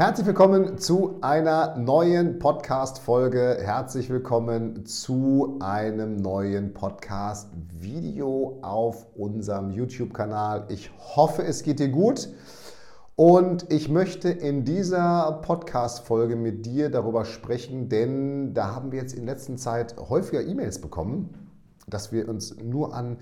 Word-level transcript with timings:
Herzlich 0.00 0.26
willkommen 0.28 0.78
zu 0.78 1.18
einer 1.20 1.76
neuen 1.76 2.38
Podcast-Folge. 2.38 3.58
Herzlich 3.60 4.08
willkommen 4.08 4.86
zu 4.86 5.58
einem 5.60 6.16
neuen 6.16 6.72
Podcast-Video 6.72 8.60
auf 8.62 9.06
unserem 9.14 9.70
YouTube-Kanal. 9.70 10.64
Ich 10.70 10.90
hoffe, 10.96 11.44
es 11.44 11.62
geht 11.62 11.80
dir 11.80 11.90
gut. 11.90 12.30
Und 13.14 13.70
ich 13.70 13.90
möchte 13.90 14.30
in 14.30 14.64
dieser 14.64 15.40
Podcast-Folge 15.42 16.34
mit 16.34 16.64
dir 16.64 16.88
darüber 16.88 17.26
sprechen, 17.26 17.90
denn 17.90 18.54
da 18.54 18.74
haben 18.74 18.92
wir 18.92 19.00
jetzt 19.00 19.12
in 19.12 19.26
letzter 19.26 19.56
Zeit 19.56 19.96
häufiger 20.08 20.40
E-Mails 20.40 20.80
bekommen, 20.80 21.28
dass 21.88 22.10
wir 22.10 22.26
uns 22.26 22.56
nur 22.56 22.94
an 22.94 23.18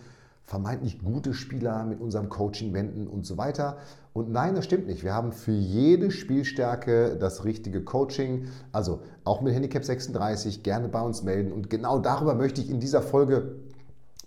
vermeintlich 0.48 0.98
gute 1.04 1.34
Spieler 1.34 1.84
mit 1.84 2.00
unserem 2.00 2.30
Coaching 2.30 2.72
wenden 2.72 3.06
und 3.06 3.26
so 3.26 3.36
weiter. 3.36 3.76
Und 4.14 4.32
nein, 4.32 4.54
das 4.54 4.64
stimmt 4.64 4.86
nicht. 4.86 5.04
Wir 5.04 5.12
haben 5.12 5.32
für 5.32 5.52
jede 5.52 6.10
Spielstärke 6.10 7.18
das 7.20 7.44
richtige 7.44 7.84
Coaching. 7.84 8.46
Also 8.72 9.02
auch 9.24 9.42
mit 9.42 9.54
Handicap 9.54 9.84
36 9.84 10.62
gerne 10.62 10.88
bei 10.88 11.02
uns 11.02 11.22
melden. 11.22 11.52
Und 11.52 11.68
genau 11.68 11.98
darüber 11.98 12.34
möchte 12.34 12.62
ich 12.62 12.70
in 12.70 12.80
dieser 12.80 13.02
Folge 13.02 13.56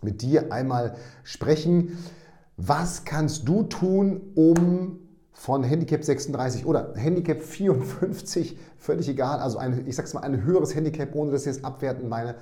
mit 0.03 0.21
dir 0.21 0.53
einmal 0.53 0.95
sprechen. 1.23 1.97
Was 2.55 3.03
kannst 3.03 3.47
du 3.47 3.63
tun, 3.63 4.21
um 4.35 4.99
von 5.31 5.63
Handicap 5.63 6.03
36 6.03 6.67
oder 6.67 6.93
Handicap 6.95 7.41
54, 7.41 8.59
völlig 8.77 9.09
egal, 9.09 9.39
also 9.39 9.57
ein, 9.57 9.87
ich 9.87 9.95
sag's 9.95 10.13
mal, 10.13 10.21
ein 10.21 10.43
höheres 10.43 10.75
Handicap, 10.75 11.15
ohne 11.15 11.31
dass 11.31 11.47
ich 11.47 11.57
es 11.57 11.63
abwerten 11.63 12.07
meine, 12.07 12.35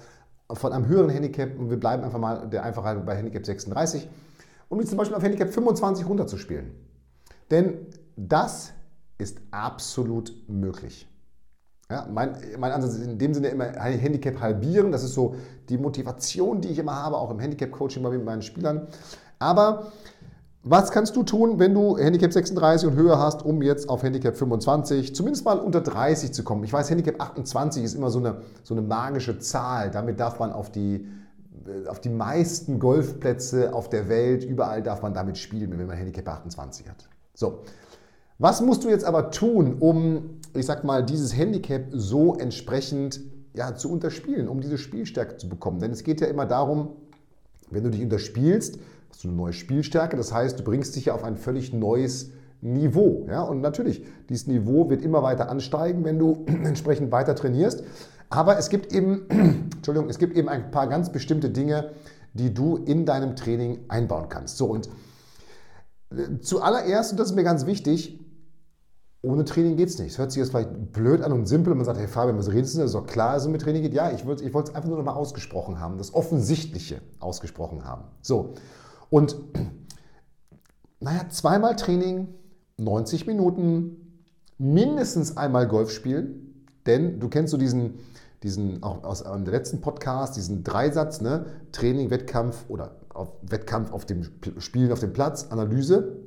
von 0.52 0.74
einem 0.74 0.88
höheren 0.88 1.10
Handicap 1.10 1.58
und 1.58 1.70
wir 1.70 1.80
bleiben 1.80 2.04
einfach 2.04 2.20
mal 2.20 2.50
der 2.50 2.64
Einfachheit 2.64 3.06
bei 3.06 3.16
Handicap 3.16 3.46
36, 3.46 4.10
um 4.70 4.80
jetzt 4.80 4.90
zum 4.90 4.98
Beispiel 4.98 5.16
auf 5.16 5.24
Handicap 5.24 5.54
25 5.54 6.08
runterzuspielen. 6.08 6.72
Denn 7.52 7.88
das 8.16 8.74
ist 9.18 9.40
absolut 9.52 10.34
möglich. 10.48 11.08
Ja, 11.92 12.08
mein, 12.12 12.36
mein 12.60 12.72
Ansatz 12.72 12.96
ist 12.96 13.04
in 13.04 13.18
dem 13.18 13.34
Sinne 13.34 13.48
immer 13.48 13.66
Handicap 13.66 14.40
halbieren. 14.40 14.92
Das 14.92 15.04
ist 15.04 15.14
so 15.14 15.36
die 15.70 15.78
Motivation, 15.78 16.62
die 16.62 16.70
ich 16.70 16.78
immer 16.78 16.94
habe, 16.94 17.18
auch 17.18 17.32
im 17.32 17.40
Handicap-Coaching 17.40 18.04
bei 18.04 18.16
meinen 18.18 18.44
Spielern. 18.44 18.88
Aber 19.40 19.92
was 20.64 20.92
kannst 20.92 21.16
du 21.16 21.24
tun, 21.24 21.58
wenn 21.58 21.74
du 21.74 21.98
Handicap 21.98 22.34
36 22.34 22.90
und 22.90 22.96
höher 22.96 23.18
hast, 23.18 23.46
um 23.46 23.62
jetzt 23.62 23.88
auf 23.88 24.04
Handicap 24.04 24.36
25, 24.36 25.16
zumindest 25.16 25.46
mal 25.46 25.58
unter 25.58 25.80
30 25.80 26.34
zu 26.34 26.44
kommen? 26.44 26.64
Ich 26.66 26.74
weiß, 26.74 26.90
Handicap 26.90 27.22
28 27.22 27.84
ist 27.84 27.96
immer 27.96 28.10
so 28.10 28.20
eine, 28.20 28.42
so 28.64 28.74
eine 28.74 28.82
magische 28.82 29.40
Zahl. 29.40 29.90
Damit 29.90 30.20
darf 30.20 30.40
man 30.40 30.52
auf 30.52 30.70
die, 30.70 31.08
äh, 31.66 31.88
auf 31.88 32.02
die 32.02 32.10
meisten 32.10 32.78
Golfplätze 32.80 33.74
auf 33.74 33.90
der 33.90 34.10
Welt, 34.10 34.44
überall 34.44 34.84
darf 34.84 35.02
man 35.02 35.14
damit 35.14 35.38
spielen, 35.38 35.78
wenn 35.80 35.88
man 35.88 35.96
Handicap 35.96 36.28
28 36.28 36.90
hat. 36.90 37.08
So, 37.34 37.62
was 38.38 38.62
musst 38.62 38.84
du 38.84 38.90
jetzt 38.90 39.06
aber 39.06 39.32
tun, 39.32 39.78
um, 39.80 40.42
ich 40.54 40.66
sag 40.66 40.84
mal, 40.84 41.06
dieses 41.06 41.36
Handicap 41.38 41.84
so 41.92 42.36
entsprechend 42.36 43.22
ja, 43.54 43.76
zu 43.76 43.90
unterspielen, 43.90 44.50
um 44.50 44.60
diese 44.60 44.78
Spielstärke 44.78 45.38
zu 45.38 45.48
bekommen? 45.48 45.80
Denn 45.80 45.92
es 45.92 46.04
geht 46.04 46.20
ja 46.20 46.28
immer 46.28 46.46
darum, 46.46 46.90
wenn 47.72 47.84
du 47.84 47.92
dich 47.92 48.02
unterspielst, 48.02 48.80
hast 49.20 49.26
du 49.26 49.28
eine 49.28 49.38
neue 49.38 49.52
Spielstärke. 49.52 50.16
Das 50.16 50.34
heißt, 50.34 50.60
du 50.60 50.64
bringst 50.64 50.96
dich 50.96 51.06
ja 51.06 51.14
auf 51.14 51.26
ein 51.26 51.36
völlig 51.36 51.74
neues 51.74 52.32
Niveau. 52.62 53.28
Ja? 53.30 53.42
Und 53.42 53.60
natürlich, 53.60 54.06
dieses 54.30 54.48
Niveau 54.48 54.90
wird 54.90 55.02
immer 55.02 55.22
weiter 55.22 55.50
ansteigen, 55.50 56.06
wenn 56.06 56.18
du 56.18 56.46
entsprechend 56.48 57.12
weiter 57.12 57.36
trainierst. 57.36 57.84
Aber 58.30 58.58
es 58.58 58.70
gibt 58.70 58.94
eben, 58.94 59.28
Entschuldigung, 59.76 60.10
es 60.10 60.20
gibt 60.20 60.38
eben 60.38 60.48
ein 60.48 60.72
paar 60.72 60.88
ganz 60.88 61.12
bestimmte 61.12 61.50
Dinge, 61.50 61.92
die 62.34 62.54
du 62.54 62.78
in 62.78 63.06
deinem 63.06 63.36
Training 63.36 63.80
einbauen 63.90 64.30
kannst. 64.30 64.56
So, 64.56 64.68
und 64.68 64.88
äh, 66.12 66.40
zuallererst, 66.40 67.12
und 67.12 67.20
das 67.20 67.32
ist 67.32 67.36
mir 67.36 67.44
ganz 67.44 67.66
wichtig, 67.66 68.22
ohne 69.22 69.44
Training 69.44 69.76
geht 69.76 69.90
es 69.90 70.00
nicht. 70.00 70.12
Es 70.12 70.18
hört 70.18 70.32
sich 70.32 70.40
jetzt 70.40 70.52
vielleicht 70.52 70.94
blöd 70.94 71.24
an 71.24 71.34
und 71.34 71.46
simpel, 71.46 71.76
man 71.76 71.84
sagt, 71.84 72.00
hey 72.00 72.08
Fabian, 72.08 72.38
was 72.38 72.54
redest 72.54 72.76
du 72.76 72.78
denn? 72.78 72.86
Das 72.86 72.92
ist 72.92 73.02
doch 73.02 73.06
klar, 73.06 73.34
dass 73.34 73.44
es 73.44 73.50
mit 73.50 73.62
Training 73.62 73.82
geht. 73.82 73.94
Ja, 73.94 74.12
ich 74.12 74.26
wollte 74.26 74.46
es 74.46 74.76
einfach 74.76 74.88
nur 74.88 74.98
noch 74.98 75.04
mal 75.04 75.12
ausgesprochen 75.12 75.82
haben, 75.82 75.98
das 75.98 76.14
Offensichtliche 76.14 77.02
ausgesprochen 77.20 77.84
haben. 77.84 78.06
So, 78.22 78.54
und 79.10 79.36
naja, 81.00 81.30
zweimal 81.30 81.76
Training, 81.76 82.28
90 82.78 83.26
Minuten, 83.28 84.24
mindestens 84.58 85.38
einmal 85.38 85.68
Golf 85.68 85.92
spielen, 85.92 86.66
denn 86.86 87.20
du 87.20 87.30
kennst 87.30 87.52
so 87.52 87.58
diesen, 87.58 88.00
diesen 88.44 88.84
auch 88.84 89.04
aus 89.04 89.24
dem 89.24 89.46
letzten 89.46 89.82
Podcast, 89.82 90.36
diesen 90.36 90.64
Dreisatz, 90.64 91.22
ne? 91.22 91.46
Training, 91.72 92.10
Wettkampf 92.10 92.66
oder 92.68 92.98
auf 93.10 93.32
Wettkampf 93.42 93.92
auf 93.92 94.06
dem 94.06 94.24
Spielen 94.60 94.92
auf 94.92 95.00
dem 95.00 95.14
Platz, 95.14 95.48
Analyse. 95.50 96.18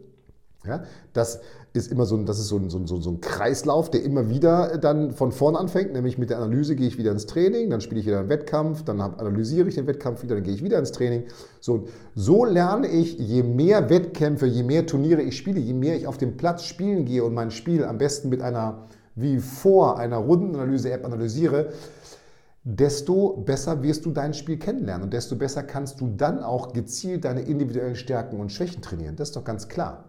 Ja, 0.65 0.84
das 1.12 1.41
ist 1.73 1.91
immer 1.91 2.05
so 2.05 2.17
ein, 2.17 2.25
das 2.25 2.39
ist 2.39 2.49
so 2.49 2.56
ein, 2.56 2.71
so, 2.71 2.78
ein, 2.78 2.87
so 2.87 3.11
ein 3.11 3.21
Kreislauf, 3.21 3.91
der 3.91 4.05
immer 4.05 4.28
wieder 4.28 4.78
dann 4.78 5.11
von 5.11 5.33
vorne 5.33 5.59
anfängt, 5.59 5.93
nämlich 5.93 6.19
mit 6.19 6.31
der 6.31 6.39
Analyse 6.39 6.77
gehe 6.77 6.87
ich 6.87 6.99
wieder 6.99 7.11
ins 7.11 7.27
Training, 7.27 7.71
dann 7.71 7.81
spiele 7.81 8.00
ich 8.00 8.06
wieder 8.06 8.21
einen 8.21 8.28
Wettkampf, 8.28 8.84
dann 8.84 9.00
analysiere 9.00 9.69
ich 9.69 9.75
den 9.75 9.87
Wettkampf 9.89 10.23
wieder, 10.23 10.37
dann 10.37 10.45
gehe 10.45 10.55
ich 10.55 10.62
wieder 10.62 10.78
ins 10.78 10.93
Training. 10.93 11.25
So, 11.61 11.87
so 12.15 12.45
lerne 12.45 12.87
ich, 12.89 13.19
je 13.19 13.43
mehr 13.43 13.91
Wettkämpfe, 13.91 14.47
je 14.47 14.62
mehr 14.62 14.87
Turniere 14.87 15.23
ich 15.23 15.37
spiele, 15.37 15.59
je 15.59 15.73
mehr 15.73 15.97
ich 15.97 16.06
auf 16.06 16.19
dem 16.19 16.37
Platz 16.37 16.65
spielen 16.65 17.06
gehe 17.06 17.25
und 17.25 17.34
mein 17.34 17.50
Spiel 17.50 17.84
am 17.84 17.99
besten 17.99 18.29
mit 18.29 18.41
einer, 18.41 18.87
wie 19.17 19.39
vor 19.39 19.99
einer 19.99 20.19
Rundenanalyse-App 20.19 21.05
analysiere, 21.05 21.73
desto 22.65 23.39
besser 23.39 23.83
wirst 23.83 24.05
du 24.06 24.12
dein 24.12 24.34
Spiel 24.34 24.56
kennenlernen 24.56 25.05
und 25.05 25.12
desto 25.12 25.37
besser 25.37 25.62
kannst 25.62 26.00
du 26.00 26.09
dann 26.17 26.43
auch 26.43 26.73
gezielt 26.73 27.25
deine 27.25 27.43
individuellen 27.43 27.97
Stärken 27.97 28.39
und 28.39 28.53
Schwächen 28.53 28.83
trainieren. 28.83 29.17
Das 29.17 29.31
ist 29.31 29.37
doch 29.37 29.45
ganz 29.45 29.69
klar. 29.69 30.05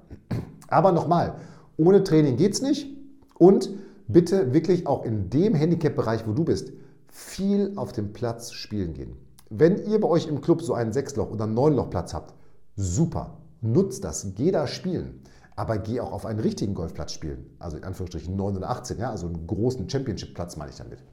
Aber 0.68 0.92
nochmal, 0.92 1.36
ohne 1.78 2.04
Training 2.04 2.38
geht 2.38 2.54
es 2.54 2.62
nicht 2.62 2.96
und 3.40 3.70
bitte 4.08 4.54
wirklich 4.54 4.86
auch 4.86 5.04
in 5.04 5.30
dem 5.30 5.56
Handicap-Bereich, 5.56 6.28
wo 6.28 6.34
du 6.34 6.44
bist, 6.44 6.72
viel 7.08 7.74
auf 7.76 7.92
dem 7.92 8.14
Platz 8.14 8.52
spielen 8.52 8.94
gehen. 8.94 9.16
Wenn 9.50 9.84
ihr 9.86 10.00
bei 10.00 10.08
euch 10.08 10.28
im 10.28 10.42
Club 10.42 10.62
so 10.62 10.74
einen 10.74 10.94
Sechsloch- 10.94 11.32
oder 11.32 11.48
Neunloch-Platz 11.48 12.14
habt, 12.14 12.34
super, 12.76 13.38
nutzt 13.62 14.04
das, 14.04 14.34
geh 14.36 14.52
da 14.52 14.68
spielen. 14.68 15.22
Aber 15.56 15.78
geh 15.78 16.00
auch 16.00 16.12
auf 16.12 16.26
einen 16.26 16.40
richtigen 16.40 16.74
Golfplatz 16.74 17.12
spielen. 17.12 17.46
Also 17.60 17.78
in 17.78 17.84
Anführungsstrichen 17.84 18.36
9 18.36 18.58
oder 18.58 18.72
18, 18.72 18.98
ja, 18.98 19.12
also 19.12 19.28
einen 19.28 19.46
großen 19.46 19.88
Championship-Platz 19.88 20.58
meine 20.58 20.72
ich 20.72 20.78
damit. 20.78 21.04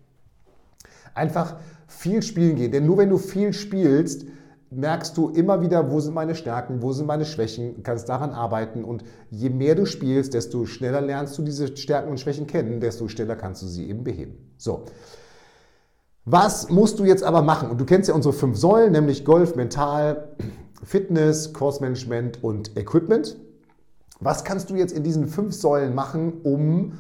Einfach 1.15 1.57
viel 1.87 2.23
spielen 2.23 2.57
gehen, 2.57 2.73
denn 2.73 2.87
nur 2.87 2.99
wenn 2.99 3.11
du 3.11 3.19
viel 3.19 3.53
spielst, 3.53 4.27
merkst 4.71 5.17
du 5.17 5.31
immer 5.31 5.61
wieder, 5.61 5.91
wo 5.91 5.99
sind 6.01 6.15
meine 6.15 6.35
Stärken, 6.35 6.81
wo 6.81 6.93
sind 6.93 7.07
meine 7.07 7.25
Schwächen, 7.25 7.83
kannst 7.83 8.09
daran 8.09 8.31
arbeiten 8.31 8.85
und 8.85 9.03
je 9.31 9.51
mehr 9.51 9.75
du 9.75 9.85
spielst, 9.85 10.35
desto 10.35 10.65
schneller 10.65 11.01
lernst 11.01 11.37
du 11.37 11.43
diese 11.43 11.77
Stärken 11.77 12.11
und 12.11 12.21
Schwächen 12.21 12.47
kennen, 12.47 12.81
desto 12.81 13.09
schneller 13.09 13.35
kannst 13.35 13.63
du 13.63 13.67
sie 13.67 13.89
eben 13.89 14.05
beheben. 14.05 14.53
So. 14.57 14.85
Was 16.25 16.71
musst 16.71 17.01
du 17.01 17.05
jetzt 17.05 17.25
aber 17.25 17.43
machen? 17.43 17.71
Und 17.71 17.81
du 17.81 17.85
kennst 17.85 18.09
ja 18.09 18.15
unsere 18.15 18.33
fünf 18.33 18.57
Säulen, 18.57 18.93
nämlich 18.93 19.25
Golf, 19.25 19.57
Mental, 19.57 20.37
Fitness, 20.85 21.53
Course 21.53 21.81
Management 21.81 22.45
und 22.45 22.77
Equipment. 22.77 23.37
Was 24.21 24.45
kannst 24.45 24.71
du 24.71 24.77
jetzt 24.77 24.93
in 24.93 25.03
diesen 25.03 25.27
fünf 25.27 25.55
Säulen 25.55 25.95
machen, 25.95 26.43
um 26.45 26.93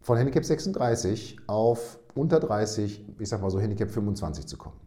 von 0.00 0.18
Handicap 0.18 0.44
36 0.44 1.38
auf 1.46 1.98
unter 2.16 2.40
30, 2.40 3.04
ich 3.18 3.28
sag 3.28 3.42
mal 3.42 3.50
so 3.50 3.60
Handicap 3.60 3.90
25 3.90 4.46
zu 4.46 4.56
kommen. 4.56 4.80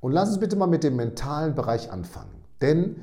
Und 0.00 0.12
lass 0.12 0.30
uns 0.30 0.40
bitte 0.40 0.56
mal 0.56 0.66
mit 0.66 0.82
dem 0.82 0.96
mentalen 0.96 1.54
Bereich 1.54 1.90
anfangen. 1.92 2.32
Denn 2.60 2.96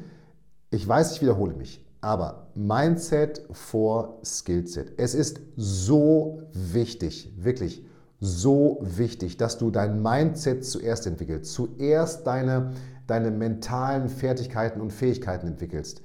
ich 0.70 0.88
weiß, 0.88 1.14
ich 1.14 1.22
wiederhole 1.22 1.54
mich, 1.54 1.86
aber 2.02 2.48
Mindset 2.56 3.42
vor 3.52 4.20
Skillset. 4.24 4.94
Es 4.98 5.16
ist 5.16 5.40
so 5.56 6.42
wichtig, 6.54 7.34
wirklich 7.38 7.86
so 8.20 8.80
wichtig, 8.82 9.38
dass 9.38 9.58
du 9.58 9.72
dein 9.72 10.02
Mindset 10.02 10.66
zuerst 10.66 11.08
entwickelst, 11.08 11.54
zuerst 11.54 12.28
deine, 12.28 12.74
deine 13.08 13.32
mentalen 13.32 14.10
Fertigkeiten 14.10 14.82
und 14.82 14.92
Fähigkeiten 14.92 15.48
entwickelst 15.48 16.02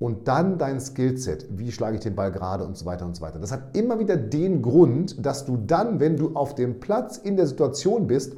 und 0.00 0.28
dann 0.28 0.56
dein 0.56 0.80
Skillset, 0.80 1.46
wie 1.50 1.70
schlage 1.70 1.96
ich 1.96 2.02
den 2.02 2.16
Ball 2.16 2.32
gerade 2.32 2.64
und 2.64 2.76
so 2.76 2.86
weiter 2.86 3.04
und 3.04 3.14
so 3.14 3.20
weiter. 3.20 3.38
Das 3.38 3.52
hat 3.52 3.76
immer 3.76 3.98
wieder 3.98 4.16
den 4.16 4.62
Grund, 4.62 5.24
dass 5.24 5.44
du 5.44 5.58
dann, 5.58 6.00
wenn 6.00 6.16
du 6.16 6.34
auf 6.34 6.54
dem 6.54 6.80
Platz 6.80 7.18
in 7.18 7.36
der 7.36 7.46
Situation 7.46 8.06
bist, 8.06 8.34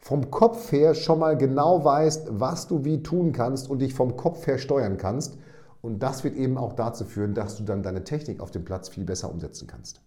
vom 0.00 0.32
Kopf 0.32 0.72
her 0.72 0.94
schon 0.94 1.20
mal 1.20 1.38
genau 1.38 1.84
weißt, 1.84 2.28
was 2.32 2.66
du 2.66 2.84
wie 2.84 3.02
tun 3.02 3.32
kannst 3.32 3.70
und 3.70 3.78
dich 3.78 3.94
vom 3.94 4.16
Kopf 4.16 4.46
her 4.48 4.58
steuern 4.58 4.98
kannst. 4.98 5.38
Und 5.80 6.02
das 6.02 6.24
wird 6.24 6.34
eben 6.34 6.58
auch 6.58 6.72
dazu 6.72 7.04
führen, 7.04 7.32
dass 7.32 7.56
du 7.56 7.62
dann 7.62 7.84
deine 7.84 8.02
Technik 8.02 8.40
auf 8.40 8.50
dem 8.50 8.64
Platz 8.64 8.88
viel 8.88 9.04
besser 9.04 9.30
umsetzen 9.30 9.68
kannst. 9.68 10.00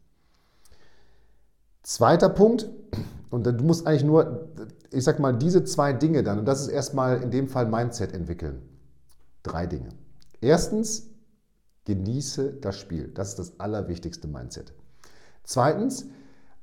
Zweiter 1.83 2.27
Punkt, 2.27 2.69
und 3.29 3.47
du 3.47 3.63
musst 3.63 3.87
eigentlich 3.87 4.03
nur, 4.03 4.49
ich 4.91 5.05
sag 5.05 5.19
mal, 5.19 5.31
diese 5.31 5.63
zwei 5.63 5.93
Dinge 5.93 6.21
dann, 6.21 6.39
und 6.39 6.45
das 6.45 6.61
ist 6.61 6.67
erstmal 6.67 7.23
in 7.23 7.31
dem 7.31 7.47
Fall 7.47 7.65
Mindset 7.65 8.13
entwickeln. 8.13 8.61
Drei 9.41 9.67
Dinge. 9.67 9.89
Erstens, 10.41 11.09
genieße 11.85 12.53
das 12.53 12.77
Spiel. 12.77 13.09
Das 13.13 13.29
ist 13.29 13.39
das 13.39 13.59
allerwichtigste 13.59 14.27
Mindset. 14.27 14.73
Zweitens, 15.43 16.07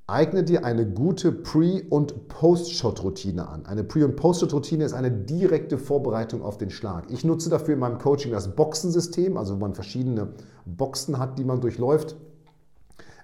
Eigne 0.07 0.45
dir 0.45 0.67
eine 0.67 0.85
gute 0.85 1.33
Pre- 1.33 1.83
und 1.89 2.29
Post-Shot-Routine 2.29 3.49
an. 3.49 3.65
Eine 3.65 3.85
Pre- 3.85 4.05
und 4.05 4.17
Post-Shot-Routine 4.17 4.85
ist 4.85 4.93
eine 4.93 5.11
direkte 5.11 5.79
Vorbereitung 5.79 6.43
auf 6.43 6.59
den 6.59 6.69
Schlag. 6.69 7.05
Ich 7.09 7.25
nutze 7.25 7.49
dafür 7.49 7.73
in 7.73 7.81
meinem 7.81 7.97
Coaching 7.97 8.31
das 8.31 8.55
Boxensystem, 8.55 9.39
also 9.39 9.55
wo 9.55 9.61
man 9.61 9.75
verschiedene 9.75 10.29
Boxen 10.67 11.19
hat, 11.19 11.39
die 11.39 11.45
man 11.45 11.63
durchläuft. 11.63 12.17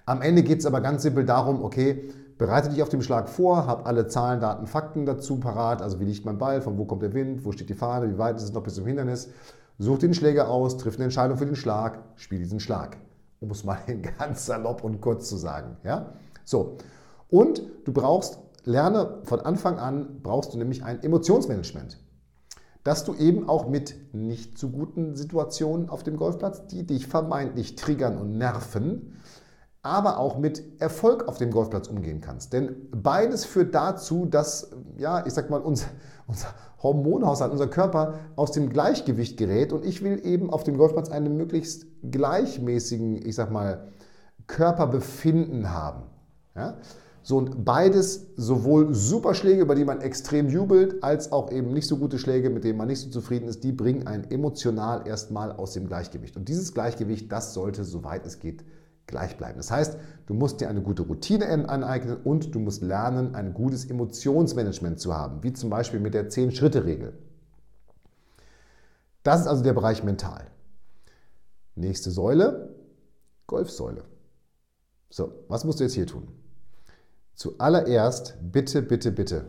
Am 0.07 0.23
Ende 0.23 0.41
geht 0.41 0.61
es 0.61 0.65
aber 0.65 0.81
ganz 0.81 1.03
simpel 1.03 1.23
darum, 1.23 1.63
okay, 1.63 2.09
bereite 2.39 2.69
dich 2.69 2.81
auf 2.81 2.89
den 2.89 3.03
Schlag 3.03 3.29
vor, 3.29 3.67
hab 3.67 3.85
alle 3.85 4.07
Zahlen, 4.07 4.39
Daten, 4.39 4.65
Fakten 4.65 5.05
dazu 5.05 5.39
parat, 5.39 5.83
also 5.83 5.99
wie 5.99 6.05
liegt 6.05 6.25
mein 6.25 6.39
Ball, 6.39 6.63
von 6.63 6.79
wo 6.79 6.85
kommt 6.85 7.03
der 7.03 7.13
Wind, 7.13 7.45
wo 7.45 7.51
steht 7.51 7.69
die 7.69 7.75
Fahne, 7.75 8.11
wie 8.11 8.17
weit 8.17 8.37
ist 8.37 8.43
es 8.43 8.53
noch 8.53 8.63
bis 8.63 8.73
zum 8.73 8.87
Hindernis. 8.87 9.29
Such 9.81 9.97
den 9.97 10.13
Schläger 10.13 10.47
aus, 10.47 10.77
triff 10.77 10.97
eine 10.97 11.05
Entscheidung 11.05 11.37
für 11.37 11.47
den 11.47 11.55
Schlag, 11.55 12.03
spiel 12.15 12.37
diesen 12.37 12.59
Schlag. 12.59 12.97
Um 13.39 13.49
es 13.49 13.63
mal 13.63 13.79
ganz 14.19 14.45
salopp 14.45 14.83
und 14.83 15.01
kurz 15.01 15.27
zu 15.27 15.37
sagen. 15.37 15.75
Ja? 15.83 16.13
So, 16.45 16.77
und 17.29 17.63
du 17.85 17.91
brauchst, 17.91 18.37
lerne 18.63 19.21
von 19.23 19.39
Anfang 19.39 19.79
an, 19.79 20.19
brauchst 20.21 20.53
du 20.53 20.59
nämlich 20.59 20.83
ein 20.83 21.01
Emotionsmanagement. 21.01 21.97
Dass 22.83 23.05
du 23.05 23.15
eben 23.15 23.49
auch 23.49 23.67
mit 23.67 23.95
nicht 24.13 24.59
so 24.59 24.69
guten 24.69 25.15
Situationen 25.15 25.89
auf 25.89 26.03
dem 26.03 26.15
Golfplatz, 26.15 26.67
die 26.67 26.85
dich 26.85 27.07
vermeintlich 27.07 27.75
triggern 27.75 28.19
und 28.19 28.37
nerven, 28.37 29.17
aber 29.81 30.19
auch 30.19 30.37
mit 30.37 30.79
Erfolg 30.79 31.27
auf 31.27 31.39
dem 31.39 31.49
Golfplatz 31.49 31.87
umgehen 31.87 32.21
kannst. 32.21 32.53
Denn 32.53 32.87
beides 32.91 33.45
führt 33.45 33.73
dazu, 33.73 34.27
dass, 34.27 34.69
ja, 34.97 35.25
ich 35.25 35.33
sag 35.33 35.49
mal, 35.49 35.59
unser, 35.59 35.87
unser 36.31 36.47
Hormonhaushalt, 36.81 37.51
unser 37.51 37.67
Körper 37.67 38.15
aus 38.35 38.51
dem 38.51 38.69
Gleichgewicht 38.69 39.37
gerät. 39.37 39.73
Und 39.73 39.85
ich 39.85 40.03
will 40.03 40.25
eben 40.25 40.49
auf 40.49 40.63
dem 40.63 40.77
Golfplatz 40.77 41.09
einen 41.09 41.37
möglichst 41.37 41.85
gleichmäßigen, 42.09 43.25
ich 43.25 43.35
sag 43.35 43.51
mal, 43.51 43.89
Körperbefinden 44.47 45.71
haben. 45.71 46.03
Ja? 46.55 46.77
So 47.23 47.37
und 47.37 47.63
beides, 47.63 48.31
sowohl 48.35 48.95
Superschläge, 48.95 49.61
über 49.61 49.75
die 49.75 49.85
man 49.85 50.01
extrem 50.01 50.49
jubelt, 50.49 51.03
als 51.03 51.31
auch 51.31 51.51
eben 51.51 51.71
nicht 51.71 51.87
so 51.87 51.97
gute 51.97 52.17
Schläge, 52.17 52.49
mit 52.49 52.63
denen 52.63 52.79
man 52.79 52.87
nicht 52.87 53.01
so 53.01 53.09
zufrieden 53.09 53.47
ist, 53.47 53.63
die 53.63 53.71
bringen 53.71 54.07
einen 54.07 54.23
emotional 54.31 55.07
erstmal 55.07 55.51
aus 55.51 55.73
dem 55.73 55.87
Gleichgewicht. 55.87 56.35
Und 56.35 56.49
dieses 56.49 56.73
Gleichgewicht, 56.73 57.31
das 57.31 57.53
sollte, 57.53 57.83
soweit 57.83 58.25
es 58.25 58.39
geht, 58.39 58.63
gleich 59.07 59.37
bleiben. 59.37 59.57
Das 59.57 59.71
heißt, 59.71 59.97
du 60.25 60.33
musst 60.33 60.61
dir 60.61 60.69
eine 60.69 60.81
gute 60.81 61.03
Routine 61.03 61.47
aneignen 61.67 62.17
und 62.23 62.55
du 62.55 62.59
musst 62.59 62.81
lernen, 62.81 63.35
ein 63.35 63.53
gutes 63.53 63.85
Emotionsmanagement 63.85 64.99
zu 64.99 65.15
haben, 65.15 65.43
wie 65.43 65.53
zum 65.53 65.69
Beispiel 65.69 65.99
mit 65.99 66.13
der 66.13 66.29
10-Schritte-Regel. 66.29 67.13
Das 69.23 69.41
ist 69.41 69.47
also 69.47 69.63
der 69.63 69.73
Bereich 69.73 70.03
mental. 70.03 70.47
Nächste 71.75 72.11
Säule, 72.11 72.75
Golfsäule. 73.47 74.03
So, 75.09 75.33
was 75.47 75.65
musst 75.65 75.79
du 75.79 75.83
jetzt 75.83 75.93
hier 75.93 76.07
tun? 76.07 76.27
Zuallererst, 77.35 78.37
bitte, 78.41 78.81
bitte, 78.81 79.11
bitte, 79.11 79.45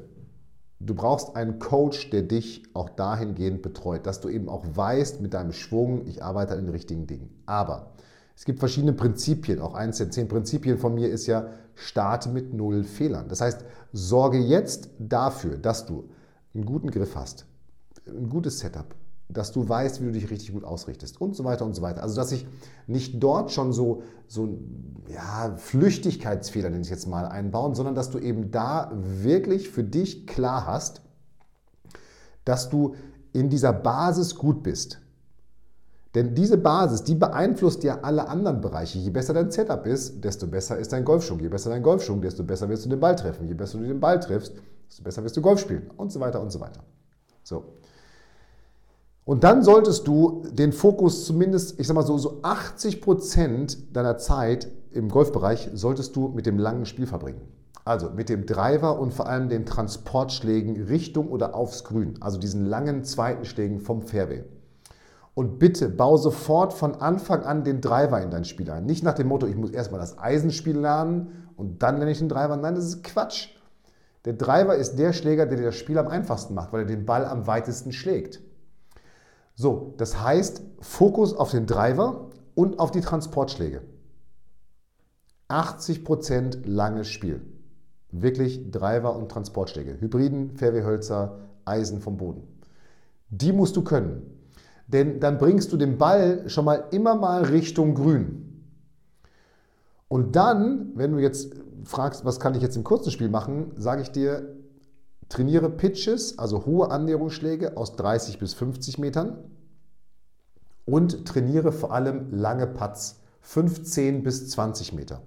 du 0.80 0.94
brauchst 0.94 1.36
einen 1.36 1.58
Coach, 1.58 2.10
der 2.10 2.22
dich 2.22 2.62
auch 2.74 2.88
dahingehend 2.90 3.62
betreut, 3.62 4.06
dass 4.06 4.20
du 4.20 4.28
eben 4.28 4.48
auch 4.48 4.64
weißt 4.72 5.20
mit 5.20 5.34
deinem 5.34 5.52
Schwung, 5.52 6.06
ich 6.06 6.22
arbeite 6.22 6.54
an 6.54 6.64
den 6.64 6.70
richtigen 6.70 7.06
Dingen. 7.06 7.42
Aber 7.46 7.92
es 8.36 8.44
gibt 8.44 8.58
verschiedene 8.58 8.92
Prinzipien. 8.92 9.60
Auch 9.60 9.74
eines 9.74 9.98
der 9.98 10.10
zehn 10.10 10.28
Prinzipien 10.28 10.78
von 10.78 10.94
mir 10.94 11.08
ist 11.08 11.26
ja, 11.26 11.48
starte 11.74 12.28
mit 12.28 12.52
null 12.52 12.84
Fehlern. 12.84 13.28
Das 13.28 13.40
heißt, 13.40 13.64
sorge 13.92 14.38
jetzt 14.38 14.90
dafür, 14.98 15.56
dass 15.58 15.86
du 15.86 16.08
einen 16.54 16.66
guten 16.66 16.90
Griff 16.90 17.16
hast, 17.16 17.46
ein 18.06 18.28
gutes 18.28 18.58
Setup, 18.58 18.94
dass 19.28 19.52
du 19.52 19.68
weißt, 19.68 20.00
wie 20.00 20.06
du 20.06 20.12
dich 20.12 20.30
richtig 20.30 20.52
gut 20.52 20.64
ausrichtest 20.64 21.20
und 21.20 21.34
so 21.34 21.44
weiter 21.44 21.64
und 21.64 21.74
so 21.74 21.82
weiter. 21.82 22.02
Also, 22.02 22.16
dass 22.16 22.32
ich 22.32 22.46
nicht 22.86 23.22
dort 23.22 23.50
schon 23.50 23.72
so, 23.72 24.02
so 24.26 24.58
ja, 25.08 25.54
Flüchtigkeitsfehler, 25.56 26.70
nenne 26.70 26.82
ich 26.82 26.90
jetzt 26.90 27.06
mal, 27.06 27.26
einbauen, 27.26 27.74
sondern 27.74 27.94
dass 27.94 28.10
du 28.10 28.18
eben 28.18 28.50
da 28.50 28.92
wirklich 28.94 29.70
für 29.70 29.84
dich 29.84 30.26
klar 30.26 30.66
hast, 30.66 31.02
dass 32.44 32.68
du 32.68 32.94
in 33.32 33.48
dieser 33.48 33.72
Basis 33.72 34.34
gut 34.34 34.62
bist. 34.62 35.01
Denn 36.14 36.34
diese 36.34 36.58
Basis, 36.58 37.04
die 37.04 37.14
beeinflusst 37.14 37.82
ja 37.84 38.00
alle 38.02 38.28
anderen 38.28 38.60
Bereiche. 38.60 38.98
Je 38.98 39.10
besser 39.10 39.32
dein 39.32 39.50
Setup 39.50 39.86
ist, 39.86 40.22
desto 40.22 40.46
besser 40.46 40.76
ist 40.78 40.92
dein 40.92 41.04
Golfschwung. 41.04 41.40
Je 41.40 41.48
besser 41.48 41.70
dein 41.70 41.82
Golfschwung, 41.82 42.20
desto 42.20 42.44
besser 42.44 42.68
wirst 42.68 42.84
du 42.84 42.90
den 42.90 43.00
Ball 43.00 43.16
treffen. 43.16 43.48
Je 43.48 43.54
besser 43.54 43.78
du 43.78 43.84
den 43.84 44.00
Ball 44.00 44.20
triffst, 44.20 44.52
desto 44.88 45.02
besser 45.02 45.24
wirst 45.24 45.36
du 45.36 45.40
Golf 45.40 45.60
spielen 45.60 45.90
und 45.96 46.12
so 46.12 46.20
weiter 46.20 46.42
und 46.42 46.52
so 46.52 46.60
weiter. 46.60 46.82
So. 47.42 47.64
Und 49.24 49.44
dann 49.44 49.62
solltest 49.62 50.06
du 50.06 50.42
den 50.50 50.72
Fokus 50.72 51.24
zumindest, 51.24 51.78
ich 51.80 51.86
sag 51.86 51.94
mal 51.94 52.02
so, 52.02 52.18
so 52.18 52.40
80 52.42 53.00
Prozent 53.00 53.96
deiner 53.96 54.18
Zeit 54.18 54.68
im 54.90 55.08
Golfbereich 55.08 55.70
solltest 55.72 56.14
du 56.16 56.28
mit 56.28 56.44
dem 56.44 56.58
langen 56.58 56.84
Spiel 56.84 57.06
verbringen. 57.06 57.40
Also 57.84 58.10
mit 58.10 58.28
dem 58.28 58.46
Driver 58.46 58.98
und 58.98 59.14
vor 59.14 59.26
allem 59.26 59.48
den 59.48 59.64
Transportschlägen 59.64 60.84
Richtung 60.84 61.28
oder 61.28 61.54
aufs 61.54 61.84
Grün, 61.84 62.14
also 62.20 62.38
diesen 62.38 62.66
langen 62.66 63.02
zweiten 63.04 63.44
Schlägen 63.44 63.80
vom 63.80 64.02
Fairway. 64.02 64.44
Und 65.34 65.58
bitte 65.58 65.88
bau 65.88 66.16
sofort 66.16 66.74
von 66.74 66.94
Anfang 66.96 67.42
an 67.42 67.64
den 67.64 67.80
Driver 67.80 68.20
in 68.20 68.30
dein 68.30 68.44
Spiel 68.44 68.70
ein. 68.70 68.84
Nicht 68.84 69.02
nach 69.02 69.14
dem 69.14 69.28
Motto, 69.28 69.46
ich 69.46 69.56
muss 69.56 69.70
erstmal 69.70 70.00
das 70.00 70.18
Eisenspiel 70.18 70.78
lernen 70.78 71.48
und 71.56 71.82
dann 71.82 71.96
lerne 71.96 72.10
ich 72.10 72.18
den 72.18 72.28
Driver. 72.28 72.56
Nein, 72.56 72.74
das 72.74 72.84
ist 72.84 73.02
Quatsch. 73.02 73.48
Der 74.24 74.34
Driver 74.34 74.76
ist 74.76 74.96
der 74.96 75.12
Schläger, 75.12 75.46
der 75.46 75.56
dir 75.56 75.66
das 75.66 75.76
Spiel 75.76 75.98
am 75.98 76.08
einfachsten 76.08 76.54
macht, 76.54 76.72
weil 76.72 76.82
er 76.82 76.86
den 76.86 77.06
Ball 77.06 77.24
am 77.24 77.46
weitesten 77.46 77.92
schlägt. 77.92 78.40
So, 79.54 79.94
das 79.96 80.20
heißt, 80.22 80.62
Fokus 80.80 81.34
auf 81.34 81.50
den 81.50 81.66
Driver 81.66 82.30
und 82.54 82.78
auf 82.78 82.90
die 82.90 83.00
Transportschläge. 83.00 83.82
80% 85.48 86.66
langes 86.66 87.08
Spiel. 87.08 87.42
Wirklich 88.10 88.70
Driver 88.70 89.16
und 89.16 89.30
Transportschläge. 89.30 90.00
Hybriden, 90.00 90.56
Fairwayhölzer, 90.56 91.38
Eisen 91.64 92.00
vom 92.00 92.16
Boden. 92.16 92.42
Die 93.28 93.52
musst 93.52 93.76
du 93.76 93.82
können. 93.82 94.41
Denn 94.86 95.20
dann 95.20 95.38
bringst 95.38 95.72
du 95.72 95.76
den 95.76 95.98
Ball 95.98 96.48
schon 96.48 96.64
mal 96.64 96.84
immer 96.90 97.14
mal 97.14 97.44
Richtung 97.44 97.94
Grün. 97.94 98.66
Und 100.08 100.36
dann, 100.36 100.92
wenn 100.94 101.12
du 101.12 101.18
jetzt 101.18 101.54
fragst, 101.84 102.24
was 102.24 102.38
kann 102.38 102.54
ich 102.54 102.62
jetzt 102.62 102.76
im 102.76 102.84
kurzen 102.84 103.10
Spiel 103.10 103.28
machen, 103.28 103.72
sage 103.76 104.02
ich 104.02 104.10
dir, 104.10 104.56
Trainiere 105.32 105.70
Pitches, 105.70 106.38
also 106.38 106.66
hohe 106.66 106.90
Annäherungsschläge 106.90 107.78
aus 107.78 107.96
30 107.96 108.38
bis 108.38 108.52
50 108.52 108.98
Metern 108.98 109.38
und 110.84 111.26
trainiere 111.26 111.72
vor 111.72 111.94
allem 111.94 112.30
lange 112.34 112.66
Putts, 112.66 113.22
15 113.40 114.24
bis 114.24 114.50
20 114.50 114.92
Meter. 114.92 115.22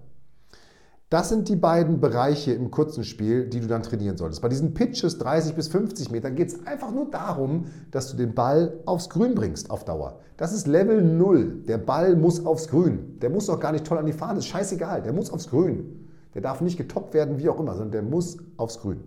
Das 1.10 1.30
sind 1.30 1.50
die 1.50 1.56
beiden 1.56 2.00
Bereiche 2.00 2.54
im 2.54 2.72
kurzen 2.72 3.04
Spiel, 3.04 3.48
die 3.48 3.60
du 3.60 3.68
dann 3.68 3.84
trainieren 3.84 4.18
solltest. 4.18 4.42
Bei 4.42 4.50
diesen 4.50 4.74
Pitches 4.74 5.18
30 5.20 5.56
bis 5.56 5.68
50 5.68 6.10
Metern 6.12 6.36
geht 6.36 6.50
es 6.50 6.66
einfach 6.66 6.92
nur 6.92 7.10
darum, 7.12 7.66
dass 7.92 8.10
du 8.10 8.18
den 8.18 8.34
Ball 8.34 8.80
aufs 8.86 9.10
Grün 9.10 9.36
bringst 9.36 9.70
auf 9.70 9.86
Dauer. 9.86 10.20
Das 10.38 10.52
ist 10.52 10.66
Level 10.66 11.02
0. 11.04 11.64
Der 11.68 11.78
Ball 11.78 12.16
muss 12.16 12.46
aufs 12.46 12.68
Grün. 12.68 13.20
Der 13.20 13.30
muss 13.30 13.50
auch 13.50 13.60
gar 13.60 13.72
nicht 13.72 13.86
toll 13.86 14.00
an 14.00 14.08
die 14.08 14.14
Fahne, 14.14 14.40
ist 14.40 14.48
scheißegal. 14.48 15.04
Der 15.04 15.14
muss 15.14 15.30
aufs 15.30 15.50
Grün. 15.50 16.10
Der 16.34 16.42
darf 16.42 16.62
nicht 16.62 16.78
getoppt 16.78 17.14
werden, 17.14 17.38
wie 17.38 17.50
auch 17.50 17.60
immer, 17.60 17.74
sondern 17.74 17.92
der 17.92 18.04
muss 18.04 18.38
aufs 18.58 18.80
Grün 18.80 19.04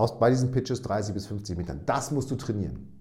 aus, 0.00 0.18
bei 0.18 0.30
diesen 0.30 0.50
Pitches 0.50 0.82
30 0.82 1.14
bis 1.14 1.26
50 1.26 1.56
Metern. 1.56 1.80
Das 1.86 2.10
musst 2.10 2.30
du 2.30 2.36
trainieren. 2.36 2.99